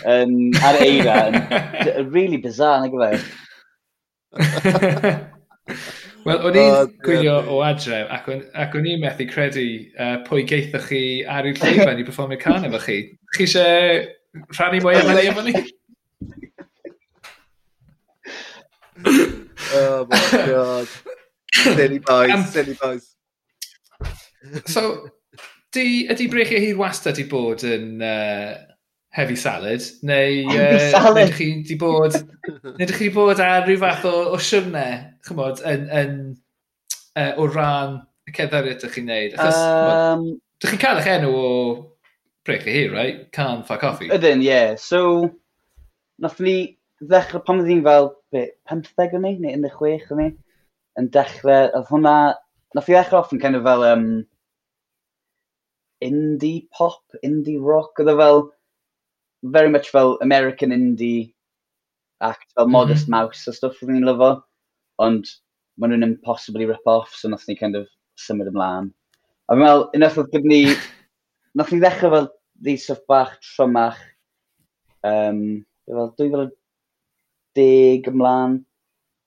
[0.07, 0.35] um,
[0.67, 3.23] ar eira yn really bizarre, nag yfe?
[6.27, 10.43] Wel, o'n i'n oh, gwylio o adref, ac, ac o'n i'n methu credu uh, pwy
[10.49, 12.99] geithoch chi ar i'w llwyfan i performio can efo chi.
[13.37, 14.01] Chi eisiau
[14.57, 15.55] rhannu mwy am hynny efo ni?
[19.75, 20.89] Oh my god.
[21.53, 23.15] Silly boys, um, silly boys.
[24.67, 25.09] so,
[25.73, 28.55] di, ydi brechiau hir wastad wedi bod yn uh,
[29.17, 30.45] heavy salad, neu...
[30.51, 31.31] Heavy uh, salad!
[31.31, 32.19] Neu chi di bod,
[32.77, 34.87] neu chi bod ar rhyw fath o, o siwrne,
[35.27, 36.17] chymod, yn, yn,
[37.17, 39.37] uh, o ran y cerddoriaeth ydych chi'n neud?
[39.39, 40.27] Achos, um,
[40.61, 41.51] ydych chi'n cael eich enw o
[42.47, 43.27] brech brechiau hir, right?
[43.33, 44.13] Can fuck coffee.
[44.13, 44.51] Ydyn, ie.
[44.51, 44.77] Yeah.
[44.81, 45.31] So,
[46.23, 50.29] nath ni ddechrau pan oedd hi'n fel, be, 15 o'n ni, neu 16 o'n ni,
[51.01, 52.17] yn dechrau, oedd hwnna,
[52.77, 54.07] nath i ddechrau off yn kind of fel, um,
[56.05, 58.45] indie pop, indie rock, oedd e fel,
[59.57, 61.33] very much fel American indie
[62.25, 63.29] act, fel Modest mm -hmm.
[63.29, 64.33] Mouse a stuff oedd ni'n lyfo,
[65.05, 65.29] ond
[65.77, 68.93] maen nhw'n impossibly rip-off, so nath ni kind of symud ymlaen.
[69.47, 70.63] A fi'n meddwl, unwaith oedd gyda ni,
[71.55, 72.31] nath ni ddechrau fel
[72.65, 74.01] ddi stuff bach trymach,
[75.05, 75.43] um,
[75.85, 76.57] fel 2000,
[77.57, 78.61] deg ymlaen.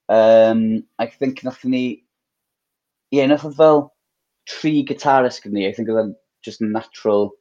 [0.09, 1.83] Um, I think nath ni...
[3.09, 3.87] Ie, yeah, nath fel
[4.49, 5.67] tri guitarist gyda ni.
[5.67, 6.15] I think oedd
[6.45, 7.31] just natural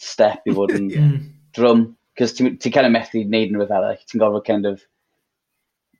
[0.00, 1.14] step i fod yn yeah.
[1.56, 1.86] drum.
[2.18, 4.00] Cos ti'n ti kind of methu wneud yn rhywbeth arall.
[4.08, 4.84] Ti'n gofod kind of...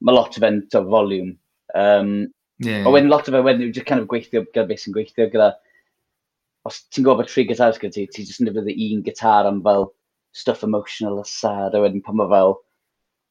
[0.00, 1.35] Mae lot o fe'n volume.
[1.76, 2.12] Um,
[2.59, 2.88] yeah, yeah.
[2.88, 5.52] wedyn lot o fe wedyn yw just kind of gweithio gyda beth sy'n gweithio gyda...
[6.68, 9.90] Os ti'n gofod tri gitarist gyda ti, ti'n just yn defnyddio un gitar am fel
[10.37, 11.76] stuff emotional a sad.
[11.76, 12.56] A wedyn pan mae fel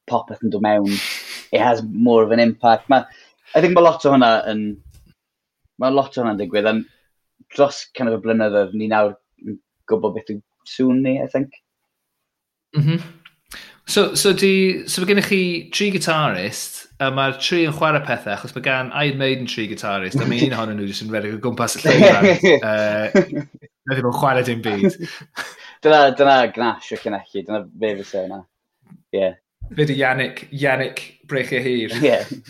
[0.09, 0.91] popeth yn dod mewn,
[1.51, 2.89] it has more of an impact.
[2.89, 3.03] Ma,
[3.55, 4.63] I think mae lot o hwnna yn...
[5.79, 6.85] Mae lot o hwnna'n digwydd, and
[7.55, 9.57] dros kind of y blynyddoedd, ni nawr yn
[9.89, 11.55] gwybod beth yw sŵn ni, I think.
[12.75, 13.07] Mm -hmm.
[13.89, 18.35] So, so, di, so mae gennych chi tri gitarist, a mae'r tri yn chwarae pethau,
[18.35, 21.33] achos mae gan Iron Maiden tri gitarist, a mae un ohonyn nhw jyst yn redeg
[21.33, 22.27] o gwmpas y llyfran.
[22.69, 23.47] Uh,
[23.89, 24.99] Na ddim yn chwarae dim byd.
[25.81, 28.39] dyna, dyna gnash o cynnechu, dyna fe fysa yna.
[28.91, 29.23] Ie.
[29.23, 29.33] Yeah.
[29.75, 31.91] Fe di Yannick, Yannick brech Brecher Hir.
[32.01, 32.41] Ie.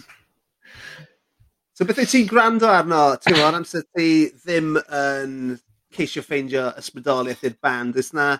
[1.75, 4.07] So beth ti'n gwrando arno, ti'n o'r amser ti
[4.43, 5.33] ddim yn
[5.95, 8.33] ceisio ffeindio ysbrydoliaeth i'r band, is na,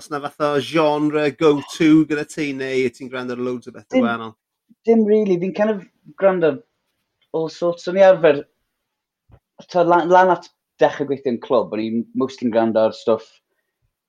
[0.00, 3.88] os na fath o genre go-to gyda ti, neu ti'n gwrando ar loads o beth
[3.92, 4.32] dim, wahanol?
[4.88, 5.84] Dim really, fi'n kind of
[6.20, 6.54] gwrando
[7.32, 7.88] all sorts.
[7.88, 8.42] O'n i arfer,
[9.68, 10.48] ta, lan, lan at
[10.80, 13.28] dechrau gweithio yn clwb, o'n i'n mostly'n gwrando ar stwff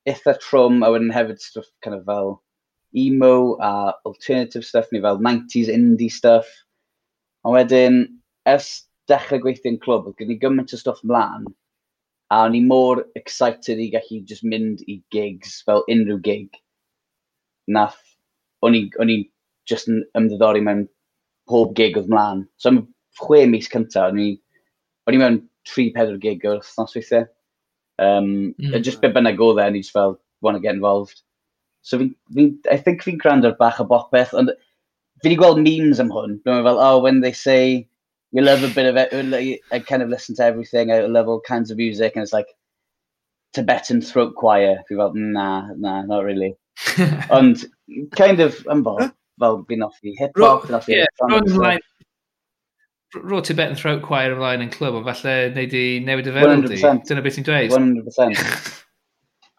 [0.07, 2.37] eitha trwm, a wedyn hefyd stwff kind of fel
[2.95, 6.47] emo a alternative stuff ni fel 90s indie stuff.
[7.43, 8.05] A wedyn,
[8.47, 11.47] ers dechrau gweithio'n clwb, oedd gen i gymaint o stwff mlaen,
[12.31, 16.59] a o'n i mor excited i gallu just mynd i gigs, fel unrhyw gig.
[17.67, 17.99] Nath,
[18.63, 19.19] o'n i
[19.69, 20.85] just yn ymddiddori mewn
[21.49, 22.45] pob gig oedd mlaen.
[22.57, 22.81] So am
[23.19, 24.29] chwe mis cyntaf, o'n i,
[25.07, 27.27] o'n i mewn 3-4 gig o'r thnos weithiau.
[28.01, 28.79] Um, mm.
[28.81, 31.21] Just be bynnag oedd e, o'n i just fel, want to get involved.
[31.83, 34.51] So fi, fi, I think fi'n gwrando bach o bopeth, ond
[35.21, 36.37] fi wedi gweld memes am hwn.
[36.43, 37.87] Dwi'n fel, oh, when they say,
[38.31, 41.27] you love a bit of e- it, I kind of listen to everything, I love
[41.27, 42.47] all kinds of music, and it's like,
[43.53, 44.79] Tibetan throat choir.
[44.87, 46.55] Fi fel, na, na, not really.
[47.29, 47.65] ond,
[48.15, 48.95] kind of, yn bo,
[49.39, 51.83] fel fi'n offi hip-hop, fi'n offi electronic.
[53.13, 56.55] Ro Tibetan throat choir ymlaen yn clwb, ond falle neud i newid y fel.
[57.05, 57.75] Dyna beth ti'n dweud.
[57.75, 58.79] 100%.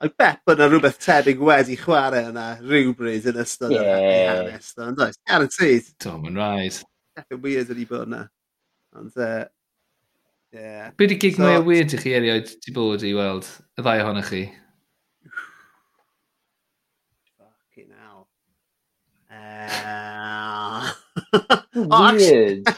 [0.04, 3.72] I bet bod yna rhywbeth tebyg wedi chwarae yna rhywbryd yn ystod...
[3.72, 3.78] Ie.
[3.80, 5.16] ...yr hanes 'na yndoes?
[5.24, 5.86] Guaranteed.
[6.04, 6.76] Tom yn raid.
[7.16, 8.20] Pethe weird wedi bod yna.
[9.00, 9.46] Ond uh,
[10.52, 10.90] yeah.
[10.98, 13.48] Be 'di gig mwy o weird i chi erioed ti bod i weld?
[13.78, 14.42] Y ddau ohonych chi?
[17.38, 18.28] Ffycin 'ell.
[19.32, 19.64] Yy.
[21.94, 22.68] Weird!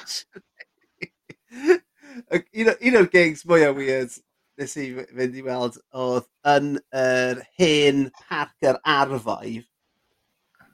[2.63, 4.15] un o un o'r gigs mwya weird
[4.59, 9.59] nes i fynd i weld oedd yn yr hen parc yr arfau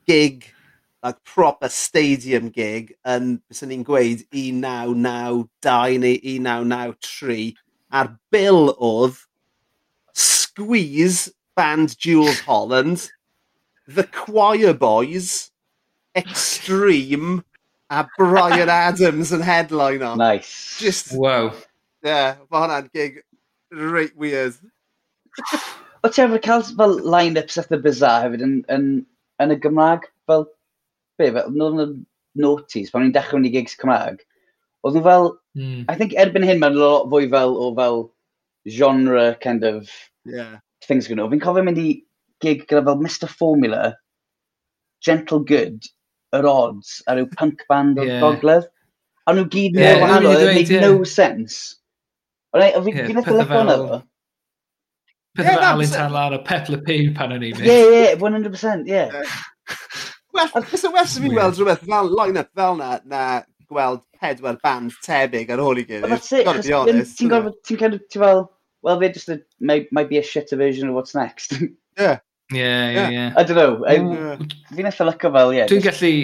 [0.06, 0.46] gig,
[1.02, 7.52] like proper stadium gig yn, bys ni'n gweud, 1992 neu 1993
[7.92, 9.18] a'r bil oedd
[10.14, 13.10] Squeeze band Jules Holland,
[13.88, 15.50] The Choir Boys,
[16.14, 17.42] Extreme,
[17.90, 20.18] a Brian Adams yn headline on.
[20.18, 20.78] Nice.
[20.78, 21.50] Just, wow.
[22.04, 23.20] Yeah, mae hwnna'n gig
[23.72, 24.58] reit weird.
[26.04, 28.88] o ti efer cael fel line-ups eitha bizarre hefyd yn, yn,
[29.42, 30.08] yn y Gymraeg?
[30.30, 30.46] Fel,
[31.18, 31.92] be, fel, nôl yn y
[32.42, 34.22] noties, pan o'n dechrau mynd i gigs Cymraeg,
[34.82, 35.84] oedd nhw fel, mm.
[35.88, 38.04] I think erbyn hyn mae'n lot fwy fel o fel
[38.68, 39.90] genre kind of
[40.24, 40.58] yeah.
[40.86, 41.32] things gyda nhw.
[41.32, 41.88] Fi'n cofio mynd i
[42.44, 43.92] gig gyda fel Mr Formula,
[45.04, 45.88] Gentle Good,
[46.36, 48.22] yr odds, a rhyw punk band o'r yeah.
[48.22, 48.68] gogledd.
[49.28, 50.86] A nhw gyd yeah, mor wahanol, it made yeah.
[50.86, 51.78] no sense.
[52.54, 54.02] Right, fi yeah, gyda telephone efo.
[55.36, 57.64] Pethau fel Alan Tan Lana, Pep Pew pan o'n i'n fi.
[57.64, 59.06] Ie, ie, 100%, ie.
[60.68, 63.22] Fes y wers fi'n fi weld rhywbeth fel line-up fel na, na
[63.72, 66.04] gweld pedwar band tebyg ar ôl i gyd.
[66.04, 67.16] Gotta be honest.
[67.18, 68.44] Ti'n gorfod, ti'n kind of, ti'n fel,
[68.82, 71.56] well, they just a, might, might be a shitter version of what's next.
[71.98, 72.18] yeah.
[72.52, 73.26] Ie, ie, ie.
[73.32, 73.86] I don't know.
[73.88, 74.36] Yeah.
[74.76, 75.66] Fi'n eitha lyco fel, ie.
[75.72, 76.14] Dwi'n gallu...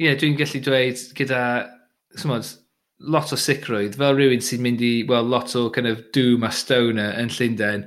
[0.00, 1.44] Ie, dwi'n gallu dweud gyda...
[2.20, 2.48] Smod,
[3.00, 6.50] lot o sicrwydd, fel rhywun sy'n mynd i, well, lot o kind of doom a
[6.52, 7.86] stoner yn Llundain,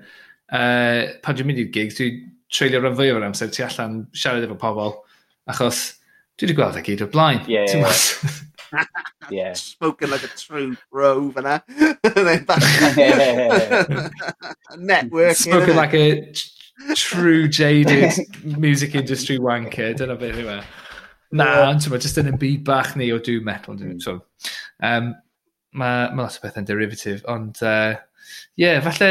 [0.52, 2.16] uh, pan dwi'n mynd i'r gigs, dwi'n
[2.54, 4.92] treulio rhan fwy o'r amser tu allan siarad efo pobl,
[5.50, 5.80] achos
[6.38, 7.42] dwi wedi gweld e gyd o'r blaen.
[7.50, 7.94] Yeah, yeah.
[9.30, 9.54] yeah.
[9.54, 11.62] Spoken like a true bro, fyna.
[14.78, 15.36] Networking.
[15.36, 16.34] Spoken like a
[16.96, 19.96] true jaded music industry wanker.
[19.98, 20.60] Dyna beth yw e.
[21.34, 23.76] Na, ond ti'n just yn y byd bach ni o doom metal.
[23.78, 24.02] Mm.
[24.02, 24.20] So,
[24.82, 25.14] Um,
[25.74, 27.96] mae ma lot o bethau'n derivative, ond ie, uh,
[28.62, 29.10] yeah, falle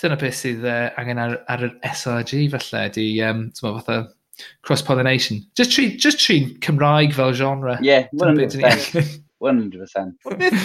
[0.00, 4.44] dyna beth sydd uh, angen ar, ar yr SRG falle, di, um, ti'n meddwl, fatha
[4.66, 5.42] cross-pollination.
[5.58, 7.78] Just tri, just tri Cymraeg fel genre.
[7.82, 9.20] Yeah, 100%.
[9.42, 10.14] 100%.
[10.38, 10.64] beth,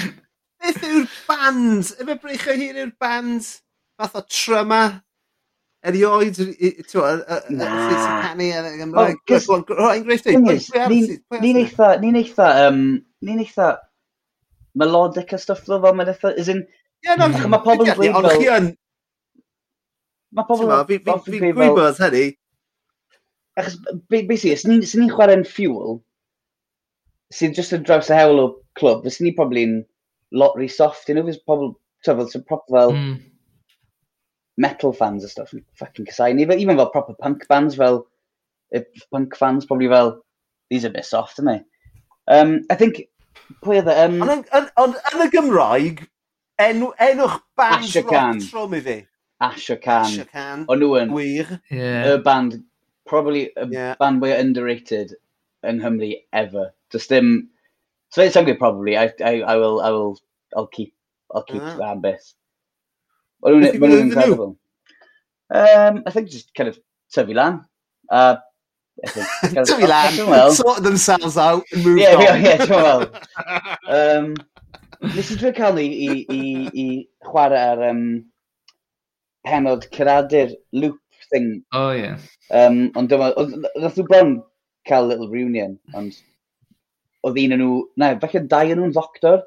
[0.61, 1.91] beth yw'r band?
[1.99, 3.45] Efe brych o hir yw'r band
[3.99, 4.83] fath o tryma
[5.89, 9.21] erioed, ti'n canu yn y Gymraeg.
[9.25, 10.39] Rwy'n greifft ei.
[10.39, 12.49] Ni'n eitha, ni'n eitha,
[13.25, 13.69] ni'n eitha
[14.75, 16.65] melodic a stuff fel fel mae'n eitha, is in...
[16.99, 17.47] Ie, yeah, no, mm.
[17.53, 18.19] mae pobl yn gweud fel...
[18.19, 18.69] Ond chi yn...
[20.37, 21.23] Mae pobl yn gweud fel...
[21.57, 22.25] Gwybod hynny.
[23.59, 23.79] Achos,
[24.11, 25.97] basically, sy'n ni'n chwarae'n fuel,
[27.35, 28.45] sy'n just yn draws y hewl o
[28.79, 29.81] clwb, fes ni probably'n yn
[30.39, 31.73] lot rhy soft, you know, fes pobl,
[32.05, 33.17] tyfel, sy'n proper fel mm.
[34.61, 38.03] metal fans a stuff, yn fucking casau ni, even fel proper punk bands, fel,
[39.11, 40.19] punk fans, probably fel,
[40.69, 41.63] these are a bit soft, aren't they?
[42.29, 43.08] Um, I think
[43.65, 43.97] Pwy oedd e?
[44.05, 44.17] Um...
[44.25, 46.03] Ond yn, on, yn y Gymraeg,
[46.61, 48.97] enw, enwch band rock Rotrom i fi.
[49.41, 50.07] Asher Khan.
[50.07, 50.65] Asher Khan.
[50.67, 51.13] O'n nhw yn.
[51.15, 51.53] Wir.
[51.71, 52.09] Yeah.
[52.13, 52.59] Y band,
[53.09, 53.93] probably y yeah.
[54.01, 55.15] band mwy underrated
[55.65, 56.69] yn Nghymru ever.
[56.91, 57.49] Does dim...
[58.09, 58.97] So it's angry probably.
[58.97, 60.17] I, I, I will, I will,
[60.57, 60.95] I'll keep,
[61.33, 61.75] I'll keep ah.
[61.77, 62.23] that bit.
[63.41, 64.57] Well, nhw'n well, e- incredible.
[65.49, 66.79] Um, I think just kind of
[67.13, 67.65] tyfu lan.
[68.09, 68.37] Uh,
[69.65, 70.51] Tommy Lamb well.
[70.51, 72.21] sort themselves out and move yeah, on.
[72.21, 73.09] Yeah, yeah, ti'n well.
[73.89, 74.35] Um,
[75.01, 76.41] nes i drwy cael ni i, i,
[76.83, 76.85] i
[77.25, 78.01] chwarae ar um,
[79.47, 80.99] penod cyrradur loop
[81.31, 81.63] thing.
[81.73, 82.17] Oh, yeah.
[82.51, 83.31] Um, ond dyma,
[83.77, 84.35] nath nhw bron
[84.89, 86.17] cael little reunion, ond
[87.27, 89.43] oedd un o'n nhw, na, falle dau o'n nhw'n ddoctor,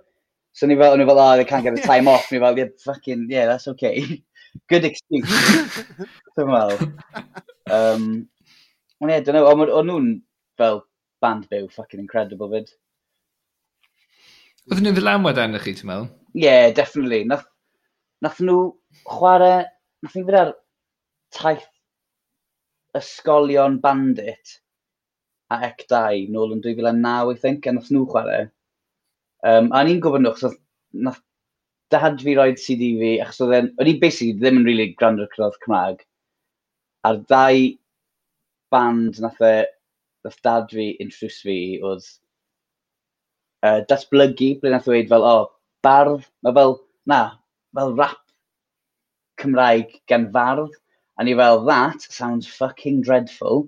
[0.56, 2.58] so ni fel, o'n nhw fel, oh, they can't get a time off, ni fel,
[2.58, 4.22] yeah, fucking, yeah, that's okay.
[4.68, 5.28] Good excuse.
[6.38, 6.92] Dyma fel.
[7.72, 8.28] Um,
[9.02, 10.10] Ond ie, yeah, dyna, ond o'n nhw'n
[10.60, 10.76] fel
[11.24, 12.68] band byw fucking incredible fyd.
[14.70, 16.06] Oedden nhw'n ddylanwad arno chi, ti'n meddwl?
[16.36, 17.24] Ie, yeah, definitely.
[17.26, 17.48] Nath,
[18.22, 18.60] nath nhw
[19.10, 19.64] chwarae,
[20.06, 20.52] nath ni fydd ar
[21.34, 21.66] taith
[23.00, 24.54] ysgolion bandit
[25.50, 28.46] a ec 2 nôl yn 2009, I think, a nath nhw chwarae.
[29.42, 30.54] Um, a ni'n gwybod nhw, achos
[30.94, 31.18] nath
[31.90, 35.26] dad fi roed CD fi, achos oedd e'n, o'n i basically ddim yn really grand
[35.26, 36.06] o'r Cymraeg.
[37.08, 37.64] A'r ddau
[38.72, 39.54] band nath e,
[40.24, 42.06] nath dad fi introduce fi oedd
[43.66, 45.50] uh, datblygu, ble nath dweud fel, o, oh,
[45.86, 46.76] bardd, mae fel,
[47.10, 47.22] na,
[47.76, 48.18] fel rap
[49.42, 50.74] Cymraeg gan fardd,
[51.18, 53.66] a ni fel, that sounds fucking dreadful,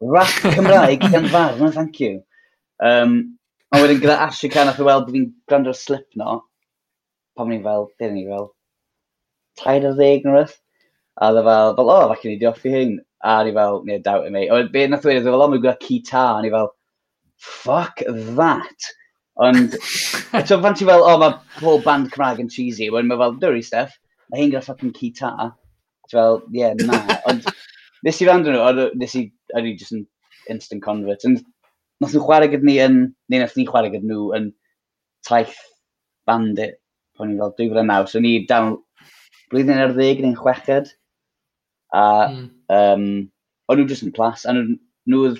[0.00, 2.22] rap Cymraeg gan fardd, no thank you.
[2.82, 3.38] Um,
[3.72, 6.44] a wedyn gyda Ashika, nath o weld bod fi'n gwrando ar Slipknot,
[7.36, 8.50] pan ni'n fel, dyn ni fel,
[9.60, 10.58] tair ar ddeg neu rhywbeth,
[11.20, 13.82] a dda e fel, fel, o, oh, falle ni di offi hyn, A ni fel,
[13.86, 14.48] ni doubt me.
[14.50, 16.00] O, be nath wedi, e fel, o, mae'n gwneud ci.
[16.18, 16.72] A ni fel,
[17.38, 18.02] fuck
[18.38, 18.92] that.
[19.42, 19.76] Ond,
[20.38, 22.90] eto fan ti fel, oh, o, mae pob band Cymraeg yn cheesy.
[22.92, 23.94] Wedyn mae fel, dyri, Steph,
[24.32, 25.28] Mae hyn gyda fucking ci Ti
[26.12, 26.98] Fel, ie, yeah, na.
[27.28, 27.44] Ond,
[28.06, 29.26] nes i rand nhw, ond e, nes i,
[29.58, 30.06] o'n i just yn
[30.52, 31.26] instant convert.
[31.28, 31.42] Ond,
[32.00, 32.96] nath nhw chwarae gyda ni yn,
[33.30, 34.48] neu nath ni chwarae gyda nhw yn
[35.28, 35.54] taith
[36.28, 36.78] bandit.
[37.20, 38.78] O'n i fel 2009, so ni down
[39.52, 40.94] blwyddyn ar ddeg neu'n chweched.
[41.92, 42.44] A mm.
[42.72, 43.08] um,
[43.68, 44.76] o'n nhw just yn plas, a nhw,
[45.12, 45.32] nhw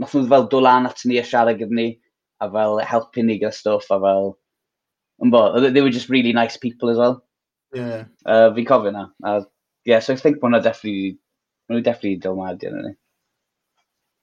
[0.00, 1.88] nath nhw fel dod lan at ni a siarad gyda ni,
[2.40, 4.30] a fel helpu ni gyda stwff, a fel,
[5.24, 7.20] yn bo, e, they were just really nice people as well.
[7.74, 8.04] Yeah.
[8.24, 9.08] Uh, fi'n cofio na.
[9.24, 9.40] A,
[9.84, 11.18] yeah, so I think bod nhw definitely,
[11.70, 12.94] nhw definitely dylmadi yn ni.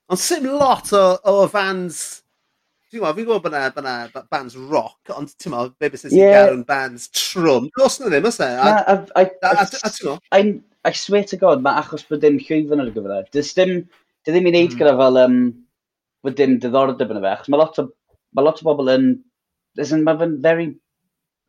[0.07, 2.23] Ond sim lot o, o fans
[2.87, 6.13] Ti'n gwybod, fi'n gwybod bod yna ba bands rock, ond ti'n gwybod, be beth sy'n
[6.15, 6.37] yeah.
[6.37, 7.65] gael yn bands trwm.
[7.75, 8.47] Dos na ddim, os e?
[8.47, 9.89] A, a, a, a, a, a,
[10.39, 10.39] a,
[10.87, 13.23] I swear to god, mae achos bod dim llwyfan ar y gyfer e.
[13.35, 13.71] Dys dim,
[14.23, 14.77] dy ddim i wneud mm.
[14.79, 15.39] gyda fel um,
[16.23, 17.83] bod dim diddordeb yn y fe, achos mae lot o,
[18.37, 19.09] mae lot o bobl yn,
[19.83, 20.69] isn't, mae fe'n very,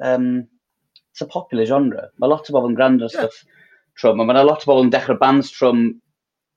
[0.08, 0.26] um,
[1.12, 2.08] it's a popular genre.
[2.18, 3.28] Mae lot o bobl yn grand ar yeah.
[3.28, 3.44] stuff
[4.02, 5.86] trwm, a mae lot o bobl yn dechrau bands trwm,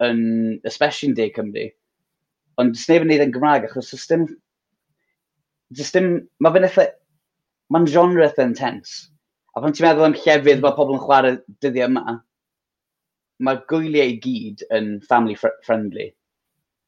[0.08, 0.24] yn,
[0.72, 1.68] especially yn De Cymru.
[2.62, 4.26] Ond dys neb yn neud yn Gymraeg, achos dys dim,
[5.78, 6.10] dys dim,
[6.42, 6.90] mae fe'n eitha,
[7.70, 9.12] mae'n genre eitha intense.
[9.54, 12.18] A pan ti'n meddwl am llefydd mae pobl yn chwarae dyddiau yma,
[13.46, 16.10] mae'r gwyliau i gyd yn family fr friendly.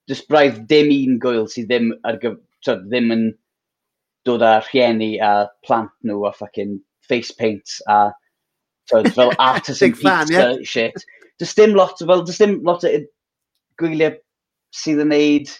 [0.10, 3.26] Dys braidd dim un gwyl sydd ddim, ar tyd, ddim yn
[4.28, 5.34] dod â rhieni a
[5.68, 6.78] plant nhw a fucking
[7.08, 8.12] face paints a
[8.91, 10.56] tyd, fel artisan fan, pizza yeah.
[10.64, 11.08] shit.
[11.41, 12.93] Dys dim lot, fel, dys dim lot o
[13.82, 14.18] gwyliau
[14.74, 15.51] sydd yn neud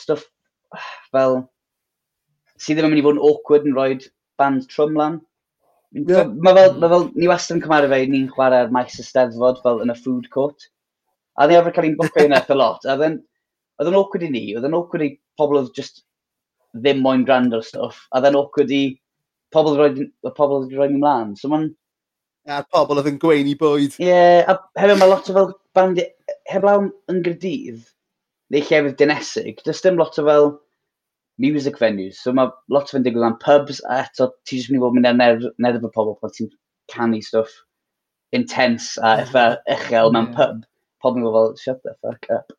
[0.00, 0.26] stuff
[1.14, 1.42] fel
[2.60, 3.94] sydd ddim yn mynd i fod yn awkward yn rhoi
[4.40, 5.20] band trwm lan.
[5.94, 6.80] Mae fel, hmm.
[6.82, 10.26] ma fel, ni wastad yn cymaru fe, ni'n chwarae'r maes ysteddfod fel yn y food
[10.34, 10.66] court.
[11.38, 12.82] A ni arfer cael ein bwcio yn a lot.
[12.90, 13.20] A then,
[13.78, 16.02] oedd yn awkward i ni, oedd yn awkward i pobl oedd just
[16.74, 18.08] ddim moyn grand o'r stuff.
[18.10, 18.82] a then awkward i
[19.54, 20.02] pobl oedd
[20.34, 21.34] pobl oedd roi ni mlaen.
[21.38, 21.70] So ma'n...
[22.50, 23.94] A pobl oedd yn gweini bwyd.
[24.02, 26.02] Ie, yeah, a hefyd mae lot o fel band,
[26.50, 27.84] heblaw yn gyrdydd,
[28.50, 30.50] neu llefydd dinesig, does dim lot o fel
[31.38, 32.20] music venues.
[32.22, 34.96] So mae lot of fe'n digwydd am pubs, a eto ti jyst mynd i fod
[34.96, 36.50] mynd ar nedd y pobl pan ti'n
[36.92, 37.52] canu stuff
[38.34, 40.64] intense a effa uchel mewn pub.
[41.02, 42.52] Pobl yn fel, shut the fuck up.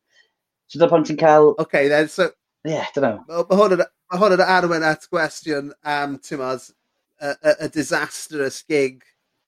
[0.68, 1.54] So dyna pan ti'n cael...
[1.58, 2.30] OK, then, so...
[2.66, 3.20] Yeah, dyna.
[3.28, 6.64] Mae hwn yn arwen at gwestiwn am, ti'n modd,
[7.22, 9.04] y disastrous gig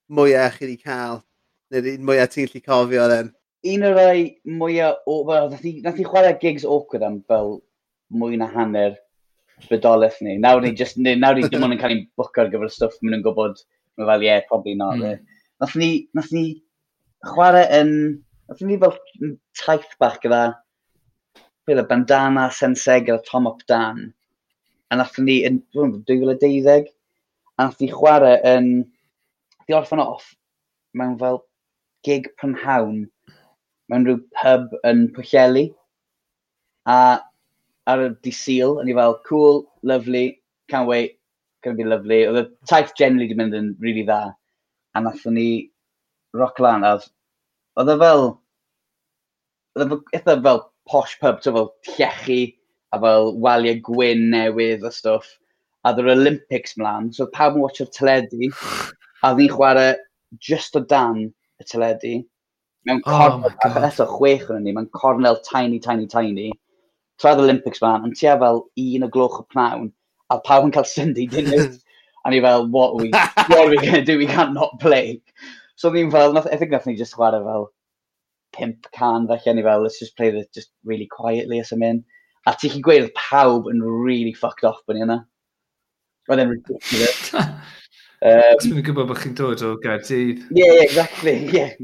[0.09, 1.21] mwyaf chi wedi cael,
[1.73, 3.35] neu'r un mwyaf ti'n lli cofio, then
[3.69, 5.19] un o'r rai mwyaf o...
[5.29, 7.59] Wel, nath i nath ni chwarae gigs awkward am fel
[8.15, 8.97] mwy na hanner
[9.67, 10.37] bydolaeth ni.
[10.43, 12.73] Nawr ni just, ni, nawr ni dim ond yn cael ei bwc ar gyfer y
[12.75, 13.61] stwff, maen nhw'n gwybod,
[13.99, 15.01] mae fel, yeah, probably not.
[15.01, 15.21] Mm.
[15.63, 16.45] Nath ni, nath ni
[17.27, 17.93] chwarae yn,
[18.51, 18.97] nath ni fel
[19.59, 20.43] taith bach gyda,
[21.69, 24.07] fel y bandana senseg gyda Tom Up Dan.
[24.89, 26.89] A nath ni yn 2012,
[27.59, 28.73] a nath ni chwarae yn,
[29.67, 30.31] di orffan off,
[30.97, 31.43] mewn fel
[32.07, 33.03] gig prynhawn,
[33.91, 35.69] mewn rhyw pub yn Pwylleli.
[36.89, 36.99] A
[37.89, 40.27] ar y di syl, o'n i fel, cool, lovely,
[40.69, 41.17] can't wait,
[41.65, 42.25] gonna be lovely.
[42.29, 44.35] Oedd y taith generally di mynd yn really dda.
[44.97, 45.49] A nathon ni
[46.37, 46.99] rock lan, a
[47.79, 48.25] oedd e fel,
[49.79, 52.41] oedd e eitha fel posh pub, to fel llechi,
[52.93, 55.37] a fel waliau gwyn newydd a stwff.
[55.85, 58.51] A oedd yr Olympics mlaen, so pawb yn watcho'r teledu,
[59.23, 59.95] a oedd ni'n chwarae
[60.45, 62.19] just o dan y teledu.
[62.89, 66.51] Mewn cornel, oh eto chwech o'n ni, mewn cornel tiny, tiny, tiny
[67.21, 69.91] tra'r Olympics man, yn tua fel un o gloch o pnawn,
[70.31, 71.83] a pawb yn cael Sunday dinners.
[72.25, 74.19] a ni fel, what are we, what are we going to do?
[74.19, 75.23] We can't not play.
[75.77, 77.71] So ni'n fel, I think nath ni just chwarae fel
[78.53, 82.05] pimp can, felly ni fel, let's just play this just really quietly as I'm in.
[82.47, 85.19] A ti'n chi gweud pawb yn really fucked off bod ni yna.
[86.29, 87.33] Oedd e'n ridiculous.
[88.29, 90.47] Os mynd gwybod bod chi'n dod o Gaerdydd.
[90.51, 91.37] Yeah, yeah, exactly.
[91.55, 91.75] Yeah.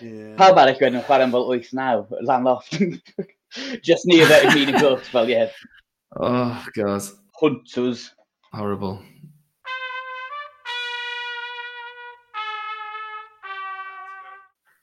[0.00, 0.36] yeah.
[0.40, 2.78] Pawb arall wedyn yn chwarae'n fel 8-9, lan loft.
[3.82, 5.48] Just near that it mean gut fel yeah
[6.18, 7.02] Oh, God.
[7.40, 8.12] Hunters.
[8.52, 9.02] Horrible.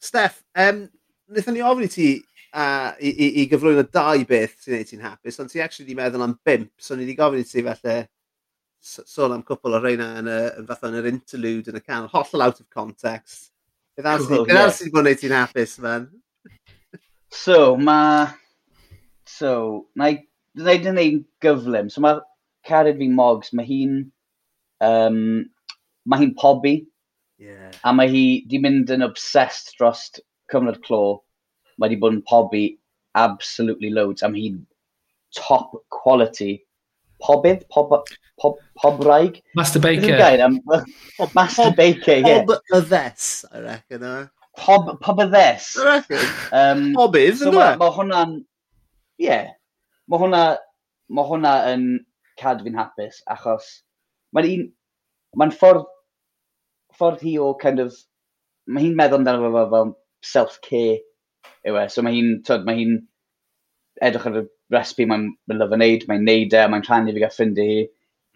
[0.04, 0.84] Steff, um,
[1.32, 2.08] wnaethon ni ofyn i ti
[2.54, 5.98] uh, i, i, i gyflwyno dau beth sy'n neud ti'n hapus, ond ti actually wedi
[5.98, 7.96] meddwl am bimp, so ni wedi gofyn i ti falle
[8.84, 12.12] sôn am cwpl o reina yn, y, yn fatha yn yr interlude yn y can,
[12.12, 13.50] hollol out of context.
[13.96, 16.10] Beth arall sydd wedi bod yn neud ti'n hapus, man?
[17.34, 18.28] So, mae
[19.30, 20.20] So, na i
[20.60, 21.90] wneud yn ein gyflym.
[21.92, 22.20] So mae
[22.68, 24.00] cared fi Mogs, mae hi'n
[24.86, 25.20] um,
[26.06, 26.76] mae hi'n pobi.
[27.42, 27.72] Yeah.
[27.84, 30.10] A mae hi di mynd yn obsessed dros
[30.52, 31.24] cyfnod clo.
[31.80, 32.68] Mae di bod yn pobi
[33.18, 34.24] absolutely loads.
[34.24, 34.62] Am hi'n
[35.34, 36.62] top quality
[37.24, 37.94] pobydd, pob,
[38.40, 39.42] pob, pobraig.
[39.56, 40.18] Master Baker.
[40.18, 40.60] Gair, am,
[41.34, 42.22] Master pob, Baker, ie.
[42.28, 42.46] Yeah.
[42.74, 44.08] y ddes, I reckon.
[44.58, 45.74] Pob, pob yddes.
[45.80, 46.26] I reckon.
[46.52, 47.62] Um, Pobydd, so ynddo?
[47.62, 48.36] Mae ma hwnna'n
[49.22, 49.52] ie, yeah,
[50.10, 50.44] mae hwnna,
[51.14, 51.88] ma hwnna yn
[52.40, 53.70] cad fi'n hapus, achos
[54.34, 54.68] mae'n un,
[55.40, 55.86] mae'n ffordd,
[56.98, 57.96] ffordd hi o kind of,
[58.68, 59.94] mae hi'n meddwl amdano fe fel fel
[60.34, 61.00] self-care
[61.70, 62.98] yw e, so mae hi'n, twyd, mae hi'n
[64.04, 64.44] edrych ar y
[64.74, 67.88] recipe mae'n ma lyfo wneud, mae'n neud e, mae'n rhannu fi gael ffrindiau hi,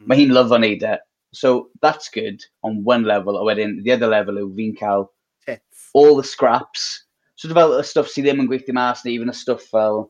[0.06, 0.98] mae hi'n lyfo wneud e.
[1.36, 5.10] So that's good on one level, a wedyn the other level yw fi'n cael
[5.46, 5.90] Tits.
[5.94, 6.88] all the scraps,
[7.36, 10.06] so fel y stwff sydd ddim yn gweithio mas, neu even y stwff fel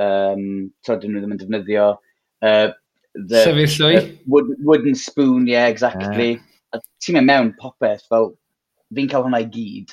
[0.00, 0.44] Um,
[0.86, 1.88] so, dyn nhw ddim yn defnyddio...
[2.40, 2.70] Uh,
[3.14, 3.98] the, Sefyllwy?
[3.98, 6.36] Uh, wood, wooden spoon, yeah, exactly.
[6.72, 6.80] Uh.
[7.02, 8.32] Ti'n mynd mewn popeth, fel
[8.94, 9.92] fi'n cael hwnna i gyd.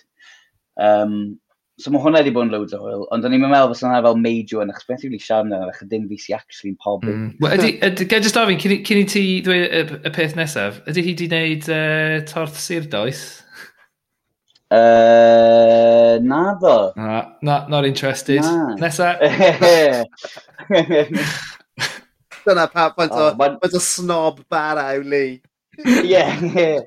[0.77, 1.37] Um,
[1.81, 4.01] so mae hwnna wedi bod yn loads o hwyl, ond o'n i'n meddwl fysa hwnna
[4.05, 7.05] fel major yn achos beth i'n siarad amdano, ac dim fi sy'n actually yn pob.
[7.05, 7.27] Mm.
[7.43, 11.03] Well, ydy, ydy, gael jyst ofyn, cyn i ti ddweud y, y peth nesaf, ydy
[11.05, 13.25] hi wedi gwneud uh, torth sir does?
[14.69, 16.91] Uh, na ddo.
[16.95, 18.41] Na, not, not interested.
[18.41, 18.75] Na.
[18.75, 19.15] Nesa.
[22.47, 23.59] Dyna pa faint o, oh, but...
[23.63, 25.41] o snob bara yw Lee.
[26.03, 26.79] yeah, yeah.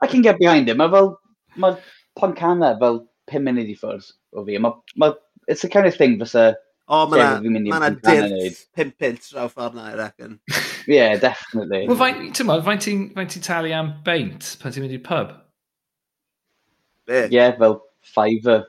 [0.00, 0.76] I can get behind him.
[0.80, 1.18] Mae fel,
[1.56, 1.76] mae
[2.18, 4.58] Poncana fel 5 munud i ffwrdd o fi.
[4.60, 5.12] Mae, ma,
[5.48, 6.54] it's the kind of thing fysa...
[6.90, 10.40] O, oh, mae'na ma dirth 5 pint draw ffordd na, i reckon.
[10.90, 11.86] yeah, definitely.
[11.86, 15.36] Wel, faint ti'n ma, faint ti'n talu am beint pan ti'n mynd i'r pub?
[17.10, 17.80] Ie, yeah, fel
[18.14, 18.66] Fiverr.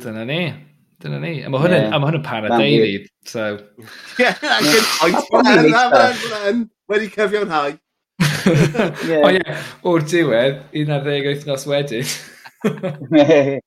[0.00, 0.54] Dyna ni.
[1.02, 1.32] Dyna ni.
[1.44, 2.58] A mae hwn yn pan yeah.
[2.58, 3.06] deulu.
[3.28, 3.48] so...
[4.20, 6.62] Ie, ac yn oes blan,
[6.92, 7.76] wedi cyfiawnhau.
[9.24, 9.42] O ie,
[9.90, 12.10] o'r diwedd, 11 wythnos wedyn.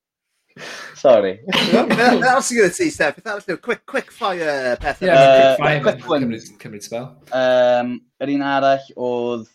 [0.98, 1.38] Sorry.
[1.46, 3.58] Beth Fel sy'n gyda ti, Steph, beth arall yw?
[3.62, 5.06] Quick, quick fire pethau.
[5.06, 5.82] Yeah, uh, quick fire.
[5.84, 6.26] Quick one.
[6.26, 7.06] Cymryd, cymryd spel.
[7.30, 7.94] Um,
[8.24, 9.46] yr un arall oedd...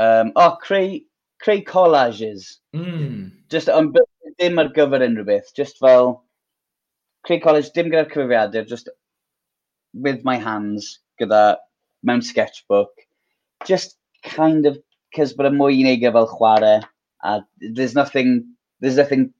[0.00, 1.00] Um, o, oh, creu
[1.42, 2.58] creu collages.
[2.74, 3.32] Mm.
[3.48, 3.92] Just, um,
[4.38, 6.12] dim ar gyfer unrhyw beth, just fel,
[7.26, 8.88] creu collage dim gyda'r cyfrifiadur, just
[10.06, 11.56] with my hands, gyda,
[12.02, 13.04] mewn sketchbook.
[13.66, 14.78] Just kind of,
[15.16, 16.80] cys bod y mwy i neud fel chwarae,
[17.24, 17.40] a
[17.76, 18.34] there's nothing,
[18.80, 19.32] there's nothing,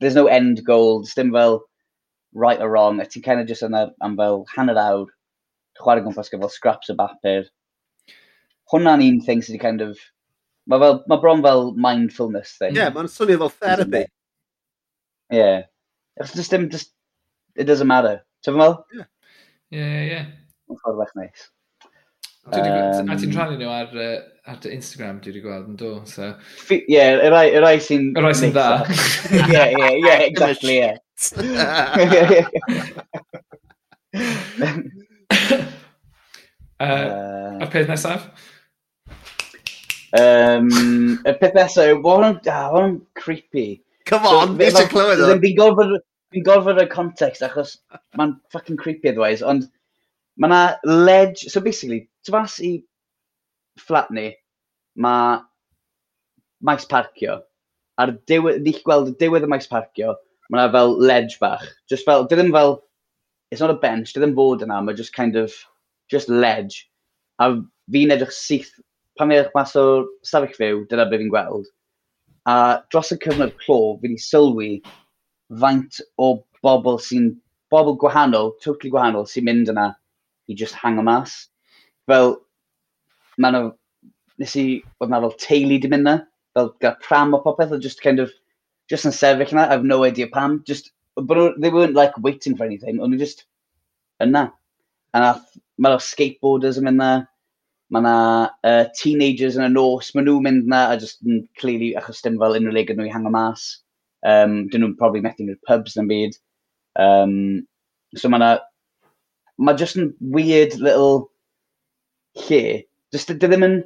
[0.00, 1.60] there's no end goal, dim fel
[2.32, 5.06] right or wrong, a ti'n kind of just yna am fel hanner awr,
[5.80, 7.44] chwarae gwmpas gyda fel scraps o bapur.
[8.72, 9.98] Hwna'n un thing sydd wedi kind of
[10.70, 12.76] Mae fel, mae bron fel mindfulness thing.
[12.76, 14.04] Ie, yeah, mae'n swnio fel therapy.
[15.34, 15.38] Ie.
[15.38, 15.62] Yeah.
[16.20, 16.92] It's just dim, just,
[17.56, 18.20] it doesn't matter.
[18.46, 18.76] Ti'n fel?
[18.94, 20.20] Ie, ie, ie.
[20.70, 21.48] Mae'n ffordd bach neis.
[22.50, 25.90] Um, a ti'n rhannu nhw ar, uh, ar dy Instagram, dwi wedi gweld yn do,
[26.08, 26.30] so...
[26.72, 28.06] Ie, y rai, y rai sy'n...
[28.14, 28.68] Y rai sy'n dda.
[29.34, 30.92] Ie, ie, ie, exactly, ie.
[31.50, 32.46] Yeah.
[36.80, 38.30] uh, uh, a'r peth nesaf?
[40.18, 40.70] Um,
[41.22, 43.82] y peth nesaf yw, bod o'n ah, creepy.
[44.10, 45.34] Come on, so, eisiau clywed o.
[45.38, 45.92] Fi'n gorfod
[46.34, 47.76] fi'n gorfod y context achos
[48.18, 49.68] mae'n fucking creepy otherwise, ond
[50.40, 52.72] mae na ledge, so basically, tu fas i
[53.78, 54.28] fflat ni,
[54.98, 55.38] mae
[56.66, 57.40] maes parcio,
[58.00, 60.14] a'r diwedd, ni'ch gweld y diwedd y maes parcio,
[60.50, 62.78] mae na fel ledge bach, just fel, dwi e ddim fel,
[63.50, 65.54] it's not a bench, dwi e ddim fod yna, mae just kind of,
[66.10, 66.86] just ledge,
[67.38, 67.52] a
[67.94, 68.74] fi'n edrych syth
[69.20, 71.68] pan fi mas o'r stafell fyw, dyna beth fi'n gweld.
[72.48, 72.54] A
[72.90, 74.70] dros y cyfnod clo, fi wedi sylwi
[75.60, 76.32] faint o
[76.64, 77.34] bobl sy'n,
[77.72, 79.90] bobl gwahanol, totally gwahanol, sy'n mynd yna
[80.48, 81.36] i just hang o mas.
[82.08, 82.38] Fel,
[83.38, 83.62] ma'n o,
[84.40, 84.66] nes i,
[85.00, 86.16] oedd na fel teulu di mynd na,
[86.56, 88.32] fel gael pram o popeth, oedd just kind of,
[88.90, 92.64] just yn sefyll yna, have no idea pam, just, but they weren't like waiting for
[92.64, 93.44] anything, ond just
[94.24, 94.48] yna.
[95.12, 97.10] A nath, ma'n o skateboarders yn mynd na,
[97.90, 98.16] mae yna
[98.70, 102.38] uh, teenagers yn y nos, maen nhw'n mynd yna a just yn clearly achos dim
[102.38, 103.66] fel unrhyw le gyda nhw i hango mas.
[104.26, 106.36] Um, dyn nhw'n probably methu nhw'r pubs na'n byd.
[107.02, 107.34] Um,
[108.14, 108.50] so mae yna,
[109.58, 111.30] mae just yn weird little
[112.46, 112.84] lle.
[113.14, 113.78] Just, dy ddim yn,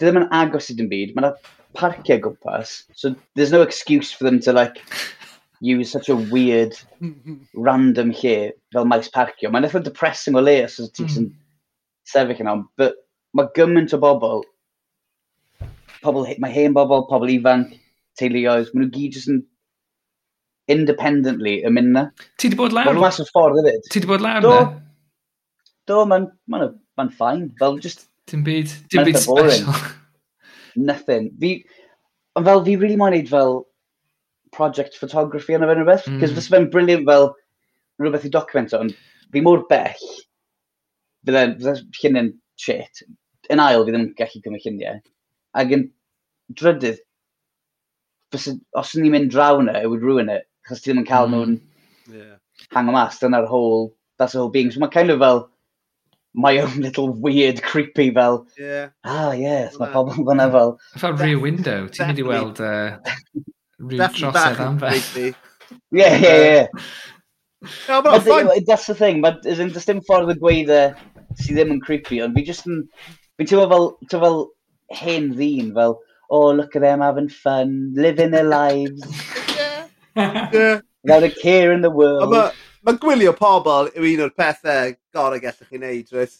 [0.00, 1.12] dy ddim yn agos i dim byd.
[1.16, 1.34] Mae yna
[1.76, 2.84] parciau gwmpas.
[2.96, 4.80] So there's no excuse for them to like
[5.60, 6.78] use such a weird,
[7.54, 9.52] random lle fel maes parcio.
[9.52, 11.30] Mae'n eitha depressing o le os ti'n mm
[12.10, 12.98] sefyll yna, but
[13.36, 14.42] mae gymaint o bobl,
[16.04, 17.72] pobl, mae hen bobl, pobl ifanc,
[18.18, 19.40] teuluoedd, maen nhw gyd jyst yn
[20.70, 22.04] independently yn mynd na.
[22.38, 22.90] Ti wedi bod lawr?
[22.90, 23.88] Mae'n mas o ffordd hefyd.
[23.88, 24.68] Ti wedi bod lawr do, na?
[25.90, 26.62] Do, mae'n ma
[26.98, 27.48] ma ffain.
[27.58, 28.06] Fel just...
[28.30, 29.74] Dim byd, dim byd special.
[30.90, 31.30] Nothing.
[31.40, 31.54] Fi,
[32.38, 33.60] ond fel fi really moyn neud fel
[34.54, 36.18] project photography yna fe'n rhywbeth, Mm.
[36.22, 36.50] cos mm.
[36.54, 37.30] fe'n brilliant fel
[38.02, 38.94] rhywbeth i document ond
[39.30, 40.06] fi mor bell
[41.26, 43.04] fydde, fydde lluniau'n shit.
[43.50, 45.00] Yn ail, fi ddim yn gallu cymryd lluniau.
[45.60, 45.86] Ac yn
[46.58, 47.00] drydydd,
[48.34, 50.46] fysa, os ni'n mynd draw yna, it would ruin it.
[50.68, 51.36] Chos ti ddim yn cael mm.
[51.36, 51.56] nhw'n
[52.16, 52.36] yeah.
[52.74, 54.70] hang o mas, dyna'r whole, that's the whole being.
[54.70, 55.48] So mae'n kind of fel,
[56.34, 58.88] my own little weird creepy fel, yeah.
[59.04, 60.76] ah yes, mae pobl fyna fel.
[61.02, 62.98] Fel rear window, ti'n mynd i weld uh,
[63.80, 65.32] rhyw drosedd am fe.
[65.90, 66.66] Yeah, yeah, yeah.
[67.88, 68.48] no, but fine.
[68.66, 70.94] That's the thing, but isn't just dim ffordd o gweud uh,
[71.38, 72.84] sydd ddim yn creepy, ond fi just yn...
[73.38, 74.40] Fi'n teimlo fel, teimlo fel
[75.00, 75.96] hen ddyn, fel,
[76.28, 79.02] oh, look at them having fun, living their lives.
[80.16, 80.80] yeah.
[81.02, 82.30] Without a care in the world.
[82.30, 82.52] Mae
[82.84, 86.38] ma gwylio pobl yw un o'r pethau gorau gallwch chi wneud, rwy'n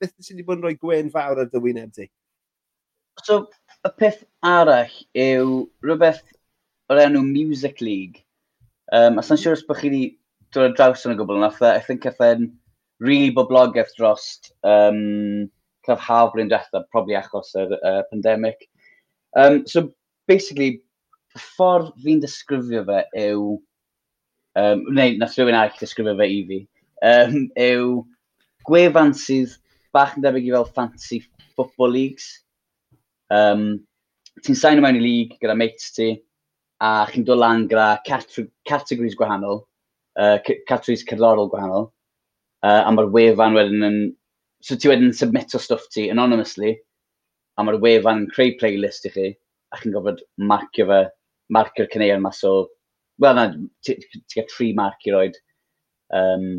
[0.00, 2.08] beth sydd wedi bod yn rhoi gwen fawr ar dy wyneb di?
[3.24, 3.46] So,
[3.86, 6.22] y peth arall yw rhywbeth
[6.92, 8.25] o'r enw Music League.
[8.94, 10.04] Um, a sa'n siŵr os bych chi wedi
[10.54, 12.48] dod ar draws yn y gwbl yna, e, I think eith e'n
[13.02, 14.26] really boblogaeth dros
[14.62, 15.48] um,
[15.86, 18.68] cyf haf blwyddyn diwethaf, probably achos yr uh, pandemic.
[19.36, 19.88] Um, so,
[20.30, 20.80] basically,
[21.36, 23.56] y ffordd fi'n disgrifio fe yw,
[24.62, 26.60] um, neu nath rhywun arall disgrifio fe i fi,
[27.10, 27.90] um, yw
[28.66, 29.58] gwefan sydd
[29.94, 31.20] bach yn debyg i fel fantasy
[31.58, 32.30] football leagues.
[33.34, 33.82] Um,
[34.46, 36.14] ti'n sain mewn i league gyda mates ti,
[36.80, 39.62] a chi'n dod lan gyda categories gwahanol,
[40.20, 40.36] uh,
[40.68, 41.90] categories cerddorol gwahanol,
[42.66, 43.98] uh, a mae'r wefan wedyn yn...
[44.64, 46.74] So ti wedyn yn submit o stwff ti anonymously,
[47.56, 49.28] a mae'r wefan yn creu playlist i chi,
[49.72, 51.04] a chi'n gofod marcio fe,
[51.54, 52.56] marcio'r cyneuon mas o...
[53.22, 53.46] Wel, na,
[53.86, 54.02] ti'n
[54.32, 55.38] cael tri marc i roed
[56.12, 56.50] um,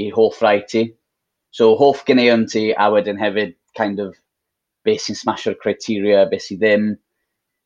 [0.00, 0.86] i hoff rai ti.
[1.52, 4.14] So, hoff gyneuon ti, a wedyn hefyd, kind of,
[4.88, 6.88] beth sy'n smasio'r criteria, beth sy'n ddim,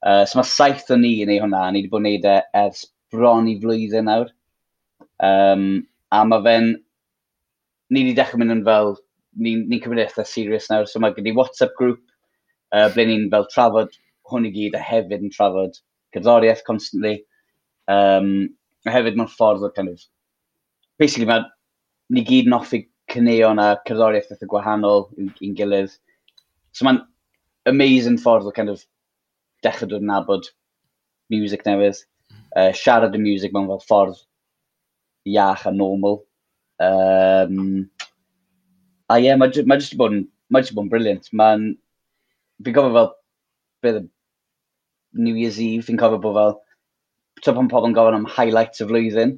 [0.03, 2.39] Uh, so mae saith o ni yn ei hwnna, ni wedi bod yn neud e
[2.59, 4.33] ers bron i flwyddyn nawr.
[5.23, 5.67] Um,
[6.11, 6.71] a mae fe'n...
[7.93, 8.97] Ni wedi dechrau mynd yn fel...
[9.33, 12.01] Ni'n ni, ni cymryd eitha serious nawr, so mae gyda WhatsApp grŵp
[12.77, 13.95] uh, ble ni'n fel trafod
[14.29, 15.79] hwn i gyd a hefyd yn trafod
[16.13, 17.23] cerddoriaeth constantly.
[17.89, 18.51] Um,
[18.85, 20.03] a hefyd mewn ffordd o kind of...
[21.01, 21.47] Basically, mae
[22.13, 22.83] ni gyd yn offi
[23.13, 25.95] cyneuon a cerddoriaeth eitha gwahanol i'n gilydd.
[26.77, 27.01] So mae'n
[27.71, 28.85] amazing ffordd o kind of
[29.65, 30.49] dechrau dod yn nabod
[31.33, 32.03] music newydd,
[32.57, 34.21] uh, siarad y music mewn fel ffordd
[35.29, 36.23] iach a normal.
[36.83, 37.91] Um,
[39.09, 41.31] a ie, yeah, mae ma jyst bod yn, ma jyst bod yn briliant.
[41.39, 41.69] Mae'n,
[42.65, 43.13] fi'n cofio fel,
[43.85, 44.03] beth
[45.19, 46.59] New Year's Eve, fi'n cofio bod fel,
[47.43, 49.37] tro pan pobl yn gofyn am highlights y flwyddyn,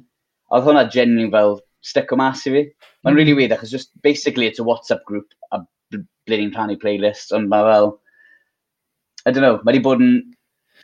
[0.53, 2.63] oedd hwnna genuine fel stick o mas i fi.
[3.03, 3.19] Mae'n mm.
[3.19, 5.61] really weird, achos just basically it's a WhatsApp group a
[5.93, 7.93] ble ni'n rhannu playlist, ond mae fel,
[9.25, 10.15] I don't know, mae wedi bod yn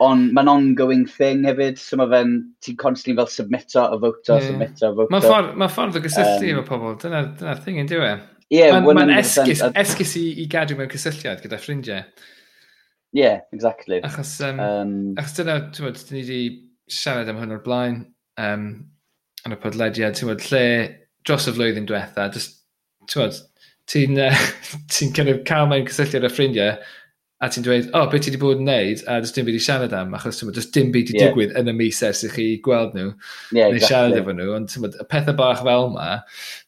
[0.02, 2.36] on, mae'n ongoing thing hefyd, so mae fe'n,
[2.66, 4.48] ti'n constantly fel submito a voto, yeah.
[4.48, 5.14] submito a voto.
[5.14, 8.08] Mae ffordd, ma ffordd o gysylltu um, efo pobl, dyna'r dyna thing yn diwy.
[8.08, 8.46] E?
[8.52, 12.02] Ie, yeah, Mae'n ma esgus, esgus i, i gadw mewn cysylltiad gyda ffrindiau.
[13.12, 14.02] Ie, yeah, exactly.
[14.08, 16.42] Achos, um, um, achos dyna, ti'n bod, ni wedi
[16.92, 18.02] siarad am hwn o'r blaen,
[18.42, 18.66] um,
[19.46, 20.66] yn y podlediad, ti'n bod, lle
[21.28, 23.40] dros y flwyddyn diwetha, ti'n bod,
[23.92, 24.44] ti'n uh,
[24.92, 26.76] ti kind of cael mewn cysylltiad â ffrindiau,
[27.42, 29.56] a ti'n dweud, o, oh, beth ti wedi bod yn neud, a dys dim byd
[29.58, 31.32] i siarad am, achos ti'n does dim byd i yeah.
[31.32, 33.08] digwydd yn y mis ers i chi gweld nhw,
[33.50, 33.88] yeah, neu exactly.
[33.88, 36.06] siarad efo nhw, ond tyma, y pethau bach fel yma,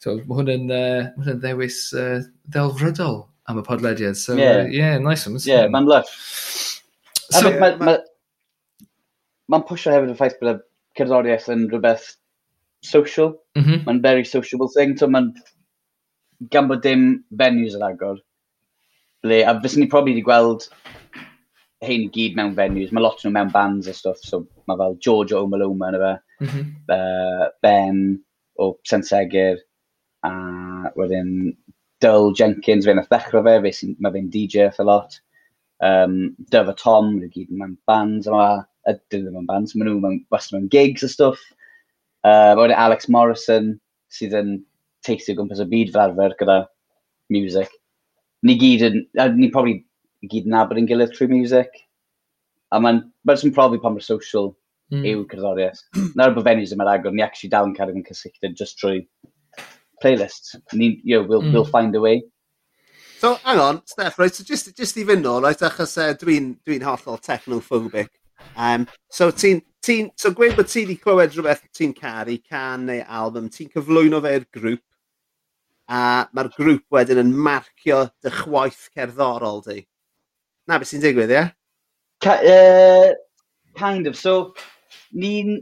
[0.01, 2.17] so, mae hwn yn, uh, hwn yn ddewis uh,
[2.55, 3.19] ddelfrydol
[3.51, 5.37] am y podlediad, so, yeah, uh, yeah nice one.
[5.45, 6.17] Yeah, mae'n lush.
[7.29, 8.89] So, Mae'n ma, ma, ma,
[9.53, 10.59] ma pwysio hefyd y ffaith bod y
[10.97, 12.09] cerddoriaeth yn rhywbeth
[12.81, 13.85] social, mm -hmm.
[13.85, 15.35] mae'n very sociable thing, so mae'n
[16.49, 18.17] gan bod dim venues yn agor,
[19.23, 20.67] ble, a fyswn ni probably wedi gweld
[21.83, 24.97] hein i gyd mewn venues, mae lot nhw mewn bands a stuff, so mae fel
[25.03, 26.13] George o Maloma yna fe,
[26.45, 26.69] mm -hmm.
[26.95, 28.03] uh, Ben
[28.59, 29.59] o Sensegur,
[30.23, 30.33] a
[30.99, 31.33] wedyn
[32.03, 35.19] Dull Jenkins, fe'n ddechrau fe, fe mae fe'n DJ a lot.
[35.83, 38.47] Um, Dyf a Tom, nhw gyd mewn bands, a ma,
[38.87, 41.43] ydyn nhw mewn bands, maen nhw mewn, wastad mewn gigs a stuff,
[42.23, 43.73] Uh, wedyn Alex Morrison,
[44.07, 44.51] sydd yn
[45.03, 46.61] teithio gwmpas y byd fel arfer gyda
[47.35, 47.73] music
[48.43, 48.99] ni gyd yn,
[49.37, 49.79] ni probably
[50.23, 51.79] ni gyd yn abod yn gilydd trwy music.
[52.73, 54.51] A mae'n, mae'n sy'n profi pan mae'r social
[54.93, 55.05] mm.
[55.11, 55.83] yw cerddoriaeth.
[56.19, 59.03] Na'r bod venues yma'r agor, ni actually dal yn cadw yn cysylltud just trwy
[60.03, 60.55] playlists.
[60.73, 61.53] Ni, you know, we'll, mm.
[61.53, 62.23] we'll find a way.
[63.19, 66.57] So, hang on, Steph, right, so just, just i fynd nôl, right, achos uh, dwi'n
[66.67, 68.09] dwi, hollol technophobic.
[68.57, 73.05] Um, so, ti'n, ti so gweud bod ti wedi clywed rhywbeth ti'n caru, can neu
[73.07, 74.83] album, ti'n cyflwyno fe'r grŵp,
[75.91, 79.81] a mae'r grŵp wedyn yn marcio dy chwaith cerddorol di.
[80.67, 81.43] Na beth sy'n digwydd, ie?
[82.23, 83.09] Ca uh,
[83.75, 84.15] kind of.
[84.15, 84.53] So,
[85.11, 85.57] ni'n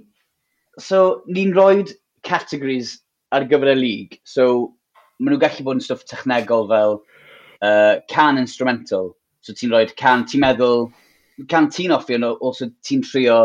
[0.79, 1.85] so, ni rhoi
[2.27, 2.99] categories
[3.31, 4.19] ar gyfer y lig.
[4.23, 4.75] So,
[5.19, 6.99] maen nhw'n gallu bod yn stwff technegol fel
[7.65, 9.15] uh, can instrumental.
[9.41, 10.89] So, ti'n rhoi can, ti'n meddwl,
[11.49, 13.39] can ti'n offi, ond also ti'n trio,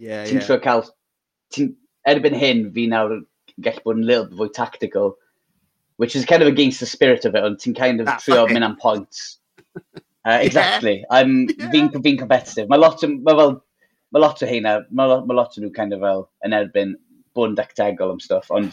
[0.00, 0.46] yeah, ti'n yeah.
[0.46, 0.86] trio cael,
[1.52, 1.74] ti'n,
[2.08, 3.18] erbyn hyn, fi nawr
[3.64, 5.14] gallu bod yn little bit fwy tactical
[5.96, 8.42] which is kind of against the spirit of it, ond ti'n kind of ah, trio
[8.44, 8.54] okay.
[8.54, 9.38] mynd am points.
[10.26, 11.00] Uh, exactly.
[11.00, 11.18] Yeah.
[11.18, 11.48] I'm.
[11.70, 12.70] Fi'n fi competitive.
[12.70, 13.50] Mae lot, ma fel,
[14.10, 16.94] ma lot o heina, mae ma lot o nhw kind of fel yn erbyn
[17.36, 18.72] bod yn dectegol am stuff, ond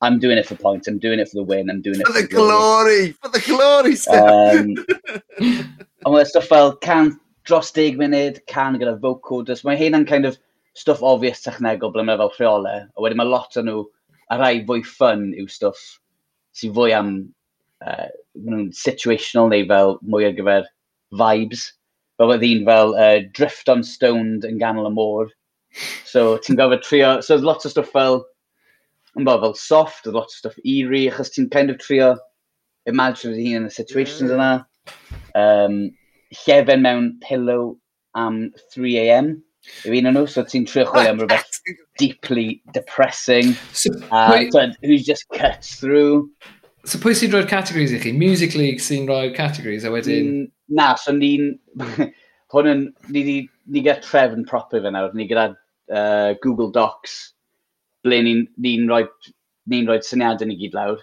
[0.00, 2.14] I'm doing it for points, I'm doing it for the win, I'm doing it for
[2.14, 3.12] the, the glory.
[3.12, 4.56] For the glory, Steph.
[4.56, 4.72] Um,
[6.06, 7.12] ond mae stuff fel can
[7.44, 10.40] dros deg munud, can gyda vocoders, mae heina'n kind of
[10.72, 13.84] stuff obvious technegol ble mae fel rheole, a wedyn mae lot o nhw,
[14.30, 15.84] a rai fwy ffyn yw stuff
[16.56, 17.10] sy'n fwy am
[17.84, 18.08] uh,
[18.76, 20.68] situational neu fel mwy ar gyfer
[21.20, 21.66] vibes.
[22.16, 25.32] Fel oedd un fel uh, Drift on Stoned yn ganol y môr.
[26.08, 28.22] So ti'n gofod trio, so there's lots of stuff fel,
[29.18, 32.14] yn bod fel soft, there's lots of stuff eerie, achos ti'n kind of trio
[32.86, 34.50] imagine dy hun yn y situations yna.
[35.36, 35.90] Um,
[36.46, 37.76] llefen mewn pillow
[38.16, 39.34] am 3am,
[39.84, 41.55] yw un o'n nhw, so ti'n trio chwilio am rhywbeth
[41.98, 46.30] deeply depressing, so, uh, wait, who just cuts through.
[46.86, 48.12] So pwy sy'n rhoi'r categories i chi?
[48.14, 50.28] Music League sy'n rhoi'r categories a wedyn...
[50.30, 51.56] Mm, na, so ni'n...
[52.54, 52.84] hwn yn...
[53.10, 55.14] Ni, ni, ni gyda trefn proper fe nawr.
[55.18, 57.16] Ni gyda uh, Google Docs
[58.06, 59.02] ble ni'n ni, rhoi,
[59.72, 61.02] ni rhoi syniadau ni gyd lawr.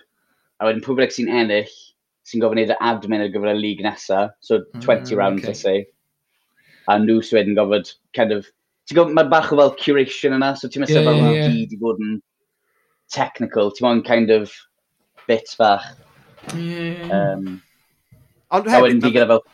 [0.61, 1.76] A wedyn pwy sy'n ennill
[2.24, 4.32] sy'n gofyn iddo admin ar gyfer y lig nesaf.
[4.39, 5.51] So 20 mm, rounds, okay.
[5.51, 5.88] I say.
[6.88, 8.47] A nhw sy'n gofod kind of
[8.88, 11.57] ti'n gwybod, mae bach o fel curation yna, so ti'n meddwl yeah, fel yeah, yeah.
[11.57, 12.15] gyd i fod yn
[13.13, 14.53] technical, ti'n meddwl kind of
[15.27, 15.86] bits bach.
[16.53, 17.09] Yeah.
[17.09, 17.61] Um,
[18.53, 18.79] Ond hefyd...
[18.79, 19.45] A wedyn di gyda e fel...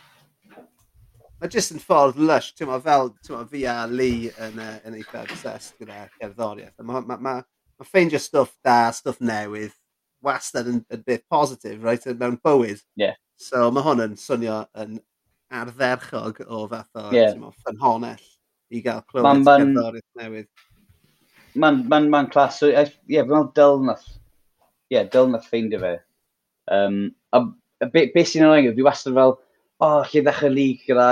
[1.39, 4.97] Mae jyst yn ffordd lush, ti'n meddwl, fel ti'n fi a Lee yn, uh, yn
[4.99, 6.75] eitha obsessed gyda cerddoriaeth.
[6.81, 9.77] Mae ma, ma, ma ffeindio stwff da, stwff newydd,
[10.25, 12.81] wastad yn, yn bit positif, right, mewn bywyd.
[12.99, 13.15] Yeah.
[13.39, 14.97] So mae hwn yn swnio yn
[15.55, 17.37] ardderchog o fath o yeah.
[17.61, 18.25] ffynhonell
[18.69, 20.49] i gael clywed man, man, newydd.
[21.59, 22.59] Mae'n ma ma clas.
[22.61, 24.05] So, Ie, yeah, fi'n meddwl Dyl nath,
[24.93, 25.95] yeah, Dyl nath ffeindio fe.
[26.71, 27.01] Um,
[27.33, 27.41] a,
[27.81, 29.35] a be, be sy'n anodd, fi wastad fel,
[29.79, 31.09] o, oh, lle ddechrau lig gyda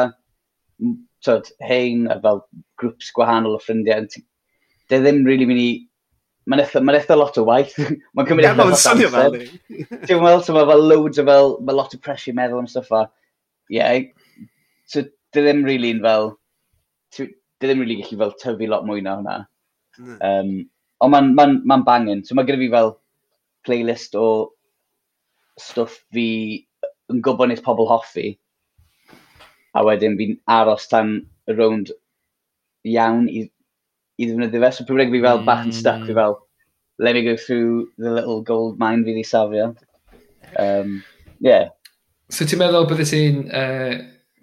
[1.26, 2.44] tyd, hein a fel
[2.80, 4.08] grwps gwahanol o ffrindiau.
[4.88, 5.70] Dwi ddim really mynd i...
[6.48, 7.74] Mae'n eitha, ma eitha lot o waith.
[8.16, 9.40] mae'n cymryd eitha lot o amser.
[10.06, 12.94] Ti'n meddwl, so mae fel loads o fel, mae lot o pressure meddwl am stuff
[12.96, 13.08] a...
[13.68, 14.46] Ie, yeah,
[14.88, 16.38] so dwi ddim really yn fel
[17.58, 19.38] dwi ddim really gallu fel tyfu lot mwy na hwnna.
[19.98, 20.18] Mm.
[20.30, 20.52] Um,
[21.02, 22.24] ond mae'n ma, n, ma, n, ma bangin.
[22.26, 22.94] So mae gyda fi fel
[23.68, 24.28] playlist o
[25.62, 26.28] stwff fi
[27.12, 28.36] yn gwybod nes pobl hoffi.
[29.78, 31.16] A wedyn fi'n aros tan
[31.48, 31.94] y rownd
[32.88, 33.46] iawn i,
[34.18, 34.74] i ddefnyddio fe.
[34.76, 35.48] So pryd fi fel mm.
[35.50, 36.20] bach yn stuck, fi hmm.
[36.22, 36.38] fel,
[37.00, 39.74] let me go through the little gold mine fi di safio.
[40.58, 41.04] Um,
[41.40, 41.70] yeah.
[42.30, 43.98] So ti'n meddwl bydde ti'n uh,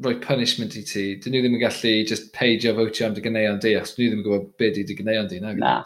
[0.00, 3.60] rhoi punishment i ti, dyn nhw ddim yn gallu just peidio fowtio am dy gyneuon
[3.62, 5.40] di, achos nhw ddim yn gwybod beth i dy gyneuon di.
[5.42, 5.60] Na, hmm.
[5.60, 5.76] na.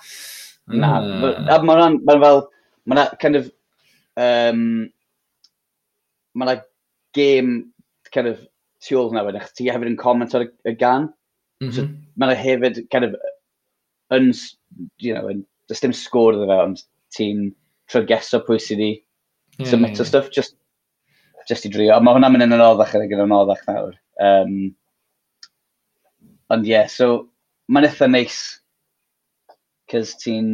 [0.78, 0.92] na.
[1.50, 1.62] Ah.
[1.66, 2.42] Mae'n ma fel,
[2.90, 3.50] mae'n kind of,
[4.20, 4.62] um,
[6.38, 6.62] mae'n
[7.14, 7.56] game
[8.14, 8.42] kind of
[8.84, 11.10] tu ôl hwnna wedyn, ti hefyd yn comment ar y gan.
[11.64, 13.18] Mm mae'n hefyd kind of,
[14.14, 14.30] yn,
[15.02, 16.82] you know, yn, does dim sgôr iddo fe, ond
[17.16, 17.48] ti'n
[17.90, 18.90] trygeso pwy sydd wedi
[19.58, 20.04] yeah, submit yeah.
[20.04, 20.54] o stuff, just,
[21.50, 21.98] just i drio.
[21.98, 23.96] Mae hwnna'n mynd yn anoddach ar y gyda'n anoddach nawr.
[24.22, 24.74] Um,
[26.52, 27.28] ond ie, yeah, so
[27.72, 28.38] mae'n eitha neis
[29.90, 30.50] cys ti'n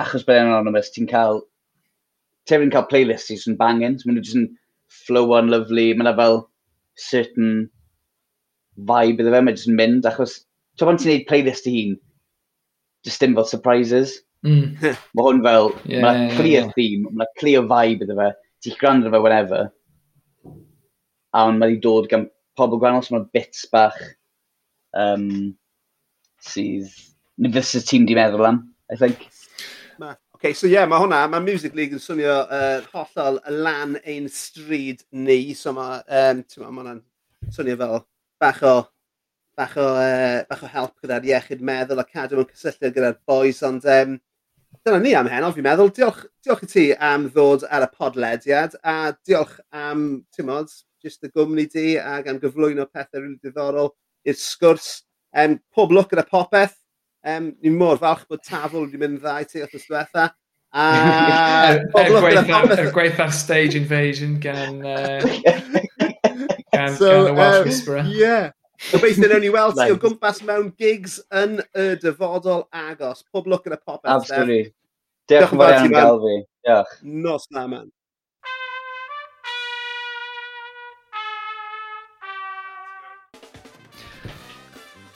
[0.00, 1.42] achos bod e'n anonymous, ti'n cael
[2.48, 4.48] ti'n cael playlists sy'n bangin, so maen nhw jyst yn
[5.06, 6.40] flow on lovely, mae'n fel
[7.10, 7.68] certain
[8.90, 10.40] vibe iddo fe, mae'n jyst yn mynd, achos
[10.78, 11.98] ti'n pan ti'n gwneud playlist i hun,
[13.06, 14.18] just dim fel surprises.
[14.46, 14.78] Mm.
[14.80, 16.72] mae hwn fel, yeah, mae'n clear yeah, yeah.
[16.78, 18.30] theme, mae'n clear vibe iddo fe,
[18.64, 19.68] ti'n gwrando fe whenever,
[21.34, 22.26] a ond mae wedi dod gan
[22.58, 23.98] pobl gwahanol, so mae'n bits bach
[24.96, 25.52] um,
[26.42, 26.90] sydd
[27.40, 28.62] nid fysa tîm di meddwl am,
[28.92, 29.28] I think.
[29.98, 30.14] Ma.
[30.34, 34.28] Okay, so ie, yeah, mae hwnna, mae Music League yn swnio uh, hollol lan ein
[34.32, 37.04] stryd ni, so mae, um, ti'n ma, hwnna'n
[37.52, 38.02] swnio fel
[38.40, 38.74] bach o
[39.60, 43.60] bach o, uh, bach o help gyda'r iechyd meddwl a cadw mewn cysylltiad gyda'r boys,
[43.68, 44.14] ond um,
[44.86, 45.92] dyna ni am heno, fi'n meddwl.
[45.96, 50.72] Diolch, diolch i ti am ddod ar y podlediad, a diolch am, ti'n modd,
[51.04, 53.90] jyst y gwmni di ac am gyflwyno pethau rili diddorol
[54.28, 55.00] i'r sgwrs.
[55.36, 56.76] Um, pob lwc gyda popeth.
[57.26, 60.30] Um, ni'n mor falch bod tafl wedi mynd dda i ti o'r diwetha.
[60.70, 60.86] A
[61.70, 62.78] er, er pob lwc gyda popeth.
[62.78, 65.20] Er y gwaith ar stage invasion gan, uh,
[66.72, 68.10] gan, so, gan the Welsh um, Whisperer.
[68.10, 68.50] Yeah.
[68.90, 73.24] Gobeithio newn ni weld ti o gwmpas mewn gigs yn y dyfodol agos.
[73.28, 74.12] Pob lwc gyda popeth.
[74.16, 74.70] Absolutely.
[75.30, 76.36] Diolch yn fawr iawn gael fi.
[76.66, 76.94] Diolch.
[77.26, 77.90] Nos na, man.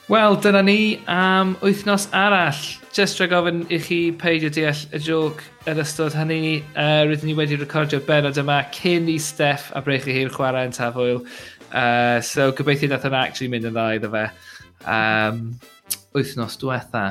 [0.07, 2.59] Wel, dyna ni am wythnos arall.
[2.93, 5.41] Just rhaid gofyn i chi peidio deall y joc
[5.71, 6.61] yn ystod hynny.
[6.77, 10.69] Uh, rydyn ni wedi recordio benod yma cyn i Steff a brech i hi'r chwarae
[10.69, 11.23] yn tafwyl.
[11.71, 14.27] Uh, so gobeithio nath yna actually mynd yn dda iddo fe.
[14.85, 15.41] Um,
[16.13, 17.07] wythnos diwetha.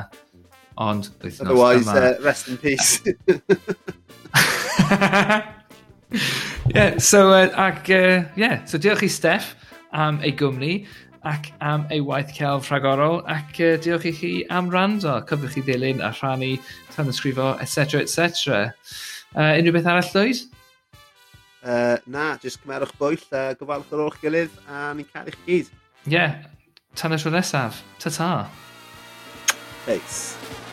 [0.78, 1.98] Ond wythnos Otherwise, yma.
[1.98, 3.02] Otherwise, uh, rest in peace.
[6.78, 9.56] yeah, so, uh, ac, uh, yeah, so diolch i Steff
[9.94, 10.84] am ei gwmni
[11.28, 15.16] ac am ei waith celf rhagorol ac uh, diolch i chi am rando.
[15.28, 16.54] Cofiwch chi ddilyn a rhannu,
[16.94, 18.64] tan ysgrifo etc etc.
[19.34, 20.42] Uh, unrhyw beth arall llwyd?
[21.64, 25.40] Uh, na, jyst cymerwch bwyll a uh, gofalwch ar ôl gilydd a ni'n cael eich
[25.46, 25.72] gyd.
[26.04, 26.36] Ie, yeah.
[26.98, 27.80] tan y tro nesaf.
[28.02, 28.30] Ta-ta.
[29.86, 30.63] Peace